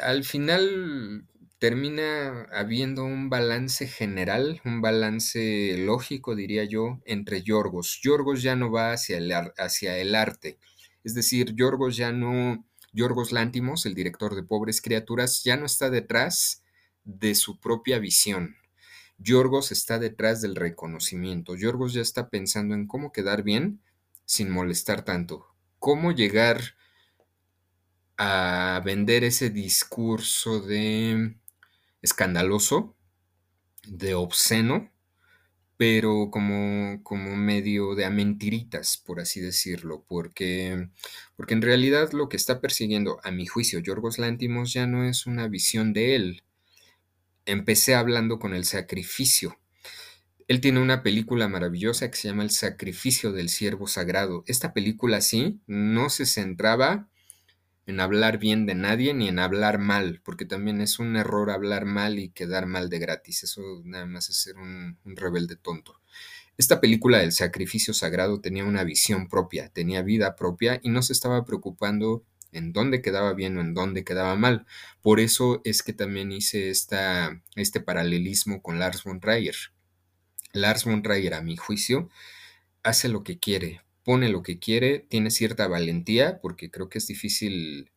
Al 0.00 0.24
final 0.24 1.26
termina 1.62 2.48
habiendo 2.50 3.04
un 3.04 3.30
balance 3.30 3.86
general, 3.86 4.60
un 4.64 4.80
balance 4.80 5.76
lógico, 5.78 6.34
diría 6.34 6.64
yo, 6.64 7.00
entre 7.04 7.44
Yorgos. 7.44 8.00
Yorgos 8.02 8.42
ya 8.42 8.56
no 8.56 8.72
va 8.72 8.90
hacia 8.90 9.18
el, 9.18 9.32
hacia 9.32 9.96
el 9.98 10.16
arte. 10.16 10.58
Es 11.04 11.14
decir, 11.14 11.54
Yorgos 11.54 11.96
ya 11.96 12.10
no, 12.10 12.66
Yorgos 12.92 13.30
Lántimos, 13.30 13.86
el 13.86 13.94
director 13.94 14.34
de 14.34 14.42
Pobres 14.42 14.80
Criaturas, 14.80 15.44
ya 15.44 15.56
no 15.56 15.66
está 15.66 15.88
detrás 15.88 16.64
de 17.04 17.36
su 17.36 17.60
propia 17.60 18.00
visión. 18.00 18.56
Yorgos 19.18 19.70
está 19.70 20.00
detrás 20.00 20.42
del 20.42 20.56
reconocimiento. 20.56 21.54
Yorgos 21.54 21.92
ya 21.92 22.02
está 22.02 22.28
pensando 22.28 22.74
en 22.74 22.88
cómo 22.88 23.12
quedar 23.12 23.44
bien 23.44 23.80
sin 24.24 24.50
molestar 24.50 25.04
tanto. 25.04 25.46
Cómo 25.78 26.10
llegar 26.10 26.74
a 28.18 28.82
vender 28.84 29.22
ese 29.22 29.50
discurso 29.50 30.60
de 30.60 31.36
escandaloso, 32.02 32.96
de 33.86 34.14
obsceno, 34.14 34.92
pero 35.76 36.30
como, 36.30 37.02
como 37.02 37.34
medio 37.34 37.94
de 37.94 38.04
a 38.04 38.10
mentiritas, 38.10 39.02
por 39.04 39.20
así 39.20 39.40
decirlo, 39.40 40.04
porque, 40.06 40.88
porque 41.36 41.54
en 41.54 41.62
realidad 41.62 42.12
lo 42.12 42.28
que 42.28 42.36
está 42.36 42.60
persiguiendo, 42.60 43.18
a 43.24 43.30
mi 43.30 43.46
juicio, 43.46 43.80
Yorgos 43.80 44.18
Lántimos 44.18 44.72
ya 44.72 44.86
no 44.86 45.04
es 45.04 45.26
una 45.26 45.48
visión 45.48 45.92
de 45.92 46.14
él, 46.14 46.42
empecé 47.46 47.94
hablando 47.94 48.38
con 48.38 48.54
el 48.54 48.64
sacrificio. 48.64 49.58
Él 50.48 50.60
tiene 50.60 50.80
una 50.80 51.02
película 51.02 51.48
maravillosa 51.48 52.10
que 52.10 52.16
se 52.16 52.28
llama 52.28 52.42
El 52.42 52.50
sacrificio 52.50 53.32
del 53.32 53.48
siervo 53.48 53.86
sagrado. 53.86 54.44
Esta 54.46 54.72
película 54.72 55.20
sí 55.20 55.60
no 55.66 56.10
se 56.10 56.26
centraba 56.26 57.08
en 57.86 58.00
hablar 58.00 58.38
bien 58.38 58.66
de 58.66 58.74
nadie 58.74 59.12
ni 59.14 59.28
en 59.28 59.38
hablar 59.38 59.78
mal, 59.78 60.20
porque 60.24 60.44
también 60.44 60.80
es 60.80 60.98
un 60.98 61.16
error 61.16 61.50
hablar 61.50 61.84
mal 61.84 62.18
y 62.18 62.30
quedar 62.30 62.66
mal 62.66 62.88
de 62.88 62.98
gratis. 62.98 63.42
Eso 63.42 63.82
nada 63.84 64.06
más 64.06 64.28
es 64.28 64.36
ser 64.36 64.56
un, 64.56 64.98
rebelde 65.04 65.56
tonto. 65.56 66.00
Esta 66.58 66.80
película 66.80 67.18
del 67.18 67.32
sacrificio 67.32 67.94
sagrado 67.94 68.40
tenía 68.40 68.64
una 68.64 68.84
visión 68.84 69.28
propia, 69.28 69.68
tenía 69.70 70.02
vida 70.02 70.36
propia 70.36 70.80
y 70.82 70.90
no 70.90 71.02
se 71.02 71.12
estaba 71.12 71.44
preocupando 71.44 72.24
en 72.52 72.72
dónde 72.72 73.00
quedaba 73.00 73.32
bien 73.32 73.56
o 73.56 73.60
en 73.62 73.74
dónde 73.74 74.04
quedaba 74.04 74.36
mal. 74.36 74.66
Por 75.00 75.18
eso 75.18 75.62
es 75.64 75.82
que 75.82 75.94
también 75.94 76.30
hice 76.30 76.70
esta, 76.70 77.42
este 77.56 77.80
paralelismo 77.80 78.62
con 78.62 78.78
Lars 78.78 79.02
von 79.02 79.20
Trier. 79.20 79.56
Lars 80.52 80.84
von 80.84 81.02
Trier, 81.02 81.34
a 81.34 81.40
mi 81.40 81.56
juicio, 81.56 82.10
hace 82.82 83.08
lo 83.08 83.24
que 83.24 83.38
quiere, 83.38 83.80
pone 84.04 84.28
lo 84.28 84.42
que 84.42 84.58
quiere, 84.58 85.00
tiene 85.00 85.30
cierta 85.30 85.68
valentía, 85.68 86.40
porque 86.40 86.70
creo 86.70 86.88
que 86.88 86.98
es 86.98 87.06
difícil, 87.06 87.90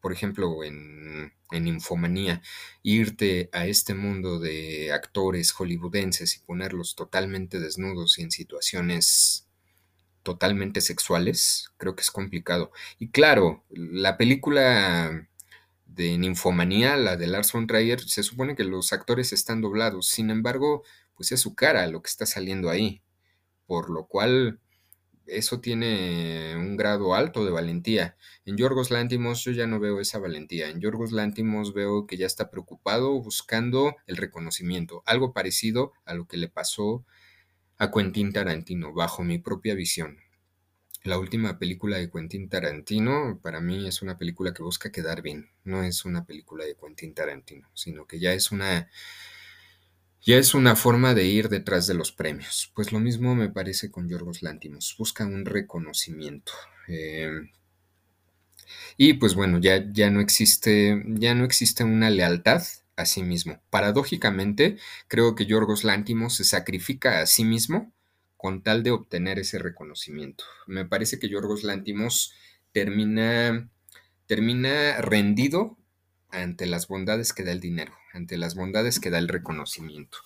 por 0.00 0.12
ejemplo, 0.12 0.64
en, 0.64 1.32
en 1.50 1.68
Infomanía, 1.68 2.42
irte 2.82 3.48
a 3.52 3.66
este 3.66 3.94
mundo 3.94 4.38
de 4.38 4.92
actores 4.92 5.52
hollywoodenses 5.52 6.36
y 6.36 6.40
ponerlos 6.40 6.94
totalmente 6.94 7.60
desnudos 7.60 8.18
y 8.18 8.22
en 8.22 8.30
situaciones 8.30 9.48
totalmente 10.24 10.80
sexuales, 10.80 11.70
creo 11.76 11.94
que 11.94 12.02
es 12.02 12.10
complicado. 12.10 12.72
Y 12.98 13.10
claro, 13.10 13.64
la 13.70 14.16
película 14.16 15.28
de 15.86 16.18
Ninfomanía, 16.18 16.96
la 16.96 17.16
de 17.16 17.28
Lars 17.28 17.52
von 17.52 17.66
Trier, 17.68 18.00
se 18.00 18.24
supone 18.24 18.56
que 18.56 18.64
los 18.64 18.92
actores 18.92 19.32
están 19.32 19.60
doblados, 19.60 20.08
sin 20.08 20.30
embargo, 20.30 20.82
pues 21.14 21.30
es 21.30 21.40
su 21.40 21.54
cara 21.54 21.86
lo 21.86 22.02
que 22.02 22.08
está 22.08 22.26
saliendo 22.26 22.70
ahí, 22.70 23.02
por 23.66 23.90
lo 23.90 24.06
cual 24.06 24.60
eso 25.26 25.60
tiene 25.60 26.54
un 26.56 26.76
grado 26.76 27.14
alto 27.14 27.44
de 27.44 27.50
valentía. 27.50 28.16
En 28.44 28.56
Yorgos 28.56 28.90
Lántimos 28.90 29.42
yo 29.44 29.52
ya 29.52 29.66
no 29.66 29.80
veo 29.80 30.00
esa 30.00 30.18
valentía. 30.18 30.68
En 30.68 30.80
Yorgos 30.80 31.12
Lántimos 31.12 31.74
veo 31.74 32.06
que 32.06 32.16
ya 32.16 32.26
está 32.26 32.50
preocupado 32.50 33.12
buscando 33.20 33.96
el 34.06 34.16
reconocimiento, 34.16 35.02
algo 35.06 35.32
parecido 35.32 35.92
a 36.04 36.14
lo 36.14 36.26
que 36.26 36.36
le 36.36 36.48
pasó 36.48 37.04
a 37.78 37.90
Quentin 37.90 38.32
Tarantino, 38.32 38.92
bajo 38.92 39.24
mi 39.24 39.38
propia 39.38 39.74
visión. 39.74 40.18
La 41.02 41.18
última 41.18 41.58
película 41.58 41.98
de 41.98 42.10
Quentin 42.10 42.48
Tarantino 42.48 43.38
para 43.42 43.60
mí 43.60 43.86
es 43.86 44.00
una 44.00 44.16
película 44.16 44.54
que 44.54 44.62
busca 44.62 44.90
quedar 44.90 45.20
bien, 45.20 45.50
no 45.62 45.82
es 45.82 46.06
una 46.06 46.24
película 46.24 46.64
de 46.64 46.76
Quentin 46.76 47.12
Tarantino, 47.12 47.68
sino 47.74 48.06
que 48.06 48.18
ya 48.18 48.32
es 48.32 48.52
una 48.52 48.88
ya 50.24 50.36
es 50.38 50.54
una 50.54 50.74
forma 50.76 51.14
de 51.14 51.24
ir 51.24 51.48
detrás 51.48 51.86
de 51.86 51.94
los 51.94 52.12
premios. 52.12 52.72
Pues 52.74 52.92
lo 52.92 53.00
mismo 53.00 53.34
me 53.34 53.50
parece 53.50 53.90
con 53.90 54.08
Yorgos 54.08 54.42
Lántimos, 54.42 54.94
busca 54.98 55.24
un 55.24 55.44
reconocimiento. 55.44 56.52
Eh, 56.88 57.30
y 58.96 59.14
pues 59.14 59.34
bueno, 59.34 59.58
ya, 59.58 59.84
ya 59.92 60.10
no 60.10 60.20
existe, 60.20 61.02
ya 61.06 61.34
no 61.34 61.44
existe 61.44 61.84
una 61.84 62.10
lealtad 62.10 62.62
a 62.96 63.06
sí 63.06 63.22
mismo. 63.22 63.60
Paradójicamente, 63.70 64.78
creo 65.08 65.34
que 65.34 65.46
Yorgos 65.46 65.84
Lántimos 65.84 66.36
se 66.36 66.44
sacrifica 66.44 67.20
a 67.20 67.26
sí 67.26 67.44
mismo 67.44 67.92
con 68.36 68.62
tal 68.62 68.82
de 68.82 68.90
obtener 68.90 69.38
ese 69.38 69.58
reconocimiento. 69.58 70.44
Me 70.66 70.84
parece 70.84 71.18
que 71.18 71.28
Yorgos 71.28 71.64
Lántimos 71.64 72.32
termina, 72.72 73.68
termina 74.26 75.00
rendido 75.00 75.76
ante 76.30 76.66
las 76.66 76.88
bondades 76.88 77.32
que 77.32 77.44
da 77.44 77.52
el 77.52 77.60
dinero, 77.60 77.94
ante 78.14 78.38
las 78.38 78.54
bondades 78.54 79.00
que 79.00 79.10
da 79.10 79.18
el 79.18 79.28
reconocimiento. 79.28 80.18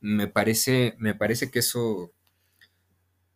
Me 0.00 0.26
parece, 0.26 0.94
me 0.98 1.14
parece 1.14 1.50
que 1.50 1.60
eso, 1.60 2.12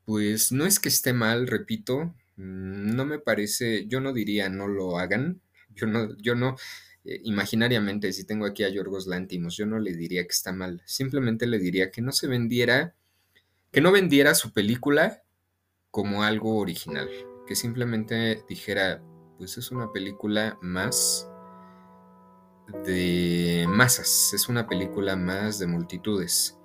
pues 0.04 0.52
no 0.52 0.66
es 0.66 0.78
que 0.78 0.90
esté 0.90 1.12
mal, 1.12 1.46
repito, 1.46 2.14
no 2.36 3.04
me 3.06 3.18
parece, 3.18 3.86
yo 3.86 4.00
no 4.00 4.12
diría 4.12 4.48
no 4.48 4.66
lo 4.66 4.98
hagan, 4.98 5.40
yo 5.74 5.86
no, 5.86 6.16
yo 6.18 6.34
no, 6.34 6.56
eh, 7.04 7.20
imaginariamente, 7.24 8.12
si 8.12 8.24
tengo 8.24 8.46
aquí 8.46 8.64
a 8.64 8.68
Yorgos 8.68 9.06
Lántimos, 9.06 9.56
yo 9.56 9.66
no 9.66 9.78
le 9.78 9.94
diría 9.94 10.22
que 10.24 10.32
está 10.32 10.52
mal, 10.52 10.82
simplemente 10.84 11.46
le 11.46 11.58
diría 11.58 11.90
que 11.90 12.02
no 12.02 12.12
se 12.12 12.26
vendiera, 12.26 12.94
que 13.70 13.80
no 13.80 13.92
vendiera 13.92 14.34
su 14.34 14.52
película 14.52 15.22
como 15.90 16.24
algo 16.24 16.58
original, 16.58 17.08
que 17.46 17.54
simplemente 17.54 18.44
dijera, 18.48 19.02
pues 19.38 19.56
es 19.56 19.70
una 19.70 19.92
película 19.92 20.58
más 20.60 21.29
de 22.84 23.66
masas, 23.68 24.32
es 24.34 24.48
una 24.48 24.66
película 24.66 25.16
más 25.16 25.58
de 25.58 25.66
multitudes. 25.66 26.58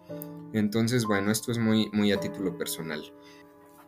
Entonces, 0.54 1.06
bueno, 1.06 1.32
esto 1.32 1.52
es 1.52 1.58
muy, 1.58 1.90
muy 1.92 2.12
a 2.12 2.20
título 2.20 2.58
personal. 2.58 3.02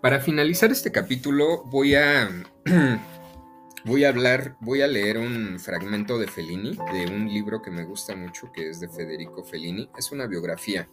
Para 0.02 0.20
finalizar 0.20 0.72
este 0.72 0.92
capítulo 0.92 1.64
voy 1.66 1.96
a 1.96 2.30
voy 3.86 4.04
a 4.04 4.10
hablar, 4.10 4.58
voy 4.60 4.82
a 4.82 4.88
leer 4.88 5.18
un 5.18 5.60
fragmento 5.60 6.20
de 6.20 6.28
Fellini, 6.28 6.78
de 6.94 7.12
un 7.12 7.28
libro 7.28 7.62
que 7.62 7.72
me 7.72 7.86
gusta 7.86 8.16
mucho, 8.16 8.52
que 8.52 8.70
es 8.70 8.80
de 8.80 8.90
Federico 8.90 9.44
Fellini. 9.44 9.90
Es 9.98 10.12
una 10.12 10.28
biografía. 10.28 10.90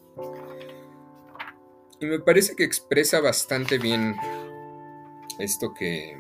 Y 2.01 2.07
me 2.07 2.21
parece 2.21 2.55
que 2.57 2.65
expresa 2.65 3.21
bastante 3.21 3.79
bien 3.79 4.15
esto 5.39 5.75
que, 5.75 6.17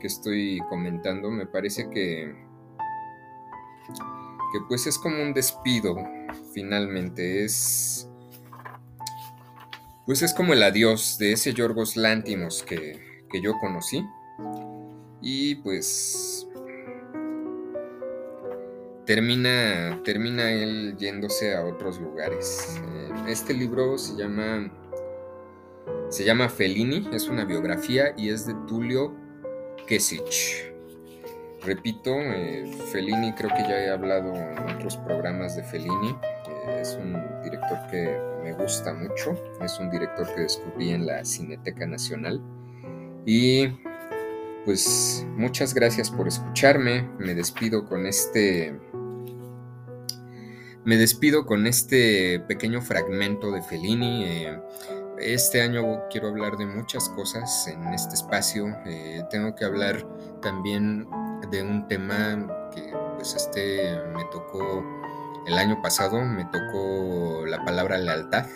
que 0.00 0.06
estoy 0.06 0.60
comentando. 0.68 1.30
Me 1.30 1.46
parece 1.46 1.88
que, 1.90 2.34
que 4.52 4.60
pues 4.68 4.86
es 4.86 4.98
como 4.98 5.22
un 5.22 5.32
despido, 5.32 5.96
finalmente. 6.52 7.44
Es... 7.44 8.08
Pues 10.06 10.22
es 10.22 10.32
como 10.32 10.52
el 10.52 10.62
adiós 10.62 11.18
de 11.18 11.32
ese 11.32 11.52
Yorgos 11.52 11.96
Lántimos 11.96 12.62
que, 12.62 13.00
que 13.30 13.40
yo 13.42 13.58
conocí 13.58 14.04
y 15.20 15.56
pues 15.56 16.46
termina, 19.06 20.00
termina 20.04 20.52
él 20.52 20.96
yéndose 20.98 21.56
a 21.56 21.64
otros 21.64 22.00
lugares. 22.00 22.78
Eh, 22.80 23.10
este 23.28 23.54
libro 23.54 23.96
se 23.98 24.16
llama, 24.16 24.70
se 26.10 26.24
llama 26.24 26.48
Fellini, 26.48 27.08
es 27.12 27.28
una 27.28 27.44
biografía 27.44 28.14
y 28.16 28.28
es 28.28 28.46
de 28.46 28.54
Tulio 28.68 29.14
Kesich. 29.86 30.75
Repito, 31.66 32.14
eh, 32.14 32.64
Fellini 32.92 33.32
creo 33.32 33.50
que 33.50 33.62
ya 33.62 33.80
he 33.80 33.90
hablado 33.90 34.32
en 34.32 34.76
otros 34.76 34.96
programas 34.98 35.56
de 35.56 35.64
Fellini. 35.64 36.10
Eh, 36.48 36.78
es 36.80 36.96
un 37.02 37.20
director 37.42 37.78
que 37.90 38.16
me 38.44 38.52
gusta 38.52 38.94
mucho. 38.94 39.34
Es 39.60 39.76
un 39.80 39.90
director 39.90 40.32
que 40.32 40.42
descubrí 40.42 40.90
en 40.90 41.06
la 41.06 41.24
Cineteca 41.24 41.84
Nacional. 41.84 42.40
Y 43.26 43.66
pues 44.64 45.26
muchas 45.36 45.74
gracias 45.74 46.08
por 46.08 46.28
escucharme. 46.28 47.10
Me 47.18 47.34
despido 47.34 47.84
con 47.84 48.06
este. 48.06 48.78
Me 50.84 50.96
despido 50.96 51.46
con 51.46 51.66
este 51.66 52.38
pequeño 52.46 52.80
fragmento 52.80 53.50
de 53.50 53.60
Fellini. 53.62 54.24
Eh, 54.24 54.60
este 55.18 55.62
año 55.62 55.82
quiero 56.10 56.28
hablar 56.28 56.58
de 56.58 56.66
muchas 56.66 57.08
cosas 57.08 57.66
en 57.66 57.82
este 57.92 58.14
espacio. 58.14 58.66
Tengo 59.30 59.56
que 59.56 59.64
hablar 59.64 60.06
también 60.40 61.08
de 61.50 61.62
un 61.62 61.88
tema 61.88 62.70
que 62.74 62.92
pues 63.16 63.34
este 63.34 63.98
me 64.14 64.24
tocó 64.26 64.84
el 65.46 65.54
año 65.58 65.80
pasado, 65.82 66.20
me 66.22 66.44
tocó 66.46 67.46
la 67.46 67.64
palabra 67.64 67.98
lealtad. 67.98 68.46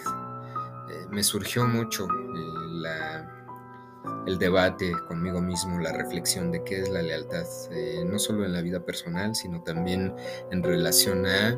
Eh, 0.91 1.07
me 1.11 1.23
surgió 1.23 1.67
mucho 1.67 2.09
la 2.09 3.41
el 4.27 4.39
debate 4.39 4.93
conmigo 5.09 5.41
mismo, 5.41 5.79
la 5.81 5.93
reflexión 5.93 6.53
de 6.53 6.63
qué 6.65 6.81
es 6.81 6.89
la 6.89 7.03
lealtad, 7.03 7.47
eh, 7.71 8.05
no 8.07 8.19
solo 8.19 8.45
en 8.45 8.53
la 8.53 8.61
vida 8.61 8.81
personal, 8.81 9.35
sino 9.35 9.63
también 9.63 10.15
en 10.51 10.63
relación 10.63 11.27
a, 11.27 11.57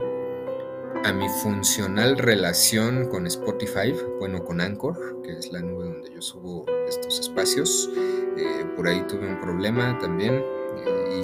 a 1.05 1.12
mi 1.12 1.29
funcional 1.42 2.18
relación 2.18 3.09
con 3.09 3.27
Spotify, 3.27 3.95
bueno, 4.18 4.45
con 4.45 4.61
Anchor, 4.61 5.23
que 5.23 5.38
es 5.38 5.53
la 5.53 5.61
nube 5.61 5.85
donde 5.85 6.14
yo 6.14 6.23
subo 6.23 6.64
estos 6.88 7.21
espacios. 7.21 7.90
Eh, 8.37 8.64
por 8.77 8.87
ahí 8.87 9.05
tuve 9.09 9.29
un 9.29 9.40
problema 9.40 9.99
también 9.99 10.35
eh, 10.35 10.62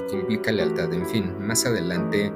que 0.08 0.16
implica 0.16 0.50
lealtad. 0.50 0.92
En 0.92 1.06
fin, 1.06 1.34
más 1.40 1.64
adelante 1.66 2.32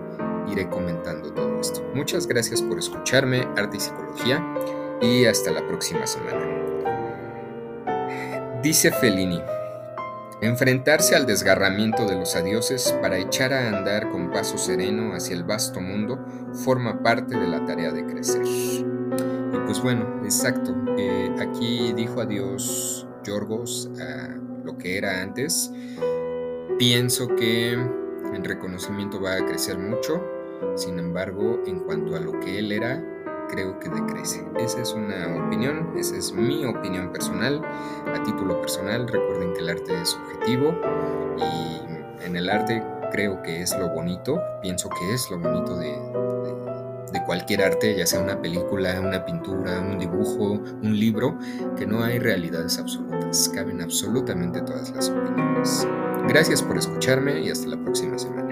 iré 0.49 0.69
comentando 0.69 1.33
todo 1.33 1.61
esto. 1.61 1.83
Muchas 1.95 2.27
gracias 2.27 2.63
por 2.63 2.79
escucharme, 2.79 3.47
Arte 3.57 3.77
y 3.77 3.81
Psicología, 3.81 4.45
y 5.01 5.25
hasta 5.25 5.51
la 5.51 5.67
próxima 5.67 6.07
semana. 6.07 6.63
Dice 8.63 8.93
Fellini, 8.93 9.41
enfrentarse 10.41 11.17
al 11.17 11.27
desgarramiento 11.27 12.07
de 12.07 12.17
los 12.17 12.37
adioses 12.37 12.93
para 13.01 13.19
echar 13.19 13.53
a 13.53 13.69
andar 13.69 14.11
con 14.11 14.31
paso 14.31 14.57
sereno 14.59 15.15
hacia 15.15 15.35
el 15.35 15.45
vasto 15.45 15.81
mundo 15.81 16.25
forma 16.65 17.03
parte 17.03 17.37
de 17.37 17.49
la 17.49 17.65
tarea 17.65 17.91
de 17.91 18.07
crecer. 18.07 18.43
Y 18.45 19.59
pues 19.67 19.83
bueno, 19.83 20.21
exacto, 20.25 20.75
eh, 20.97 21.35
aquí 21.41 21.93
dijo 21.93 22.21
adiós 22.21 23.07
Yorgos 23.25 23.91
a 24.01 24.29
lo 24.65 24.79
que 24.79 24.99
era 24.99 25.23
antes. 25.23 25.73
Pienso 26.79 27.29
que 27.29 27.73
el 27.73 28.45
reconocimiento 28.45 29.21
va 29.21 29.35
a 29.35 29.47
crecer 29.47 29.79
mucho, 29.79 30.23
sin 30.75 30.99
embargo, 30.99 31.61
en 31.67 31.81
cuanto 31.81 32.17
a 32.17 32.21
lo 32.21 32.41
que 32.41 32.59
él 32.59 32.73
era, 32.73 33.03
creo 33.49 33.79
que 33.79 33.89
decrece. 33.89 34.45
Esa 34.59 34.81
es 34.81 34.93
una 34.93 35.47
opinión, 35.47 35.93
esa 35.97 36.17
es 36.17 36.33
mi 36.33 36.65
opinión 36.65 37.13
personal, 37.13 37.61
a 38.07 38.23
título 38.23 38.61
personal. 38.61 39.07
Recuerden 39.07 39.53
que 39.53 39.61
el 39.61 39.69
arte 39.69 40.01
es 40.01 40.09
subjetivo 40.11 40.75
y 41.39 42.25
en 42.25 42.37
el 42.37 42.49
arte 42.49 42.83
creo 43.13 43.43
que 43.43 43.61
es 43.61 43.77
lo 43.79 43.91
bonito, 43.91 44.41
pienso 44.63 44.89
que 44.89 45.13
es 45.13 45.31
lo 45.31 45.39
bonito 45.39 45.77
de, 45.77 45.93
de, 47.13 47.25
cualquier 47.27 47.63
arte, 47.63 47.95
ya 47.95 48.07
sea 48.07 48.21
una 48.21 48.41
película, 48.41 48.99
una 49.01 49.25
pintura, 49.25 49.81
un 49.81 49.99
dibujo, 49.99 50.53
un 50.53 50.99
libro, 50.99 51.39
que 51.77 51.87
no 51.87 52.03
hay 52.03 52.19
realidades 52.19 52.79
absolutas, 52.79 53.51
caben 53.55 53.83
absolutamente 53.83 54.63
todas 54.63 54.91
las 54.93 55.11
opiniones. 55.11 55.87
Gracias 56.29 56.63
por 56.63 56.79
escucharme 56.79 57.41
y 57.41 57.51
hasta 57.51 57.69
la 57.69 57.77
próxima 57.77 58.19
semana. 58.19 58.52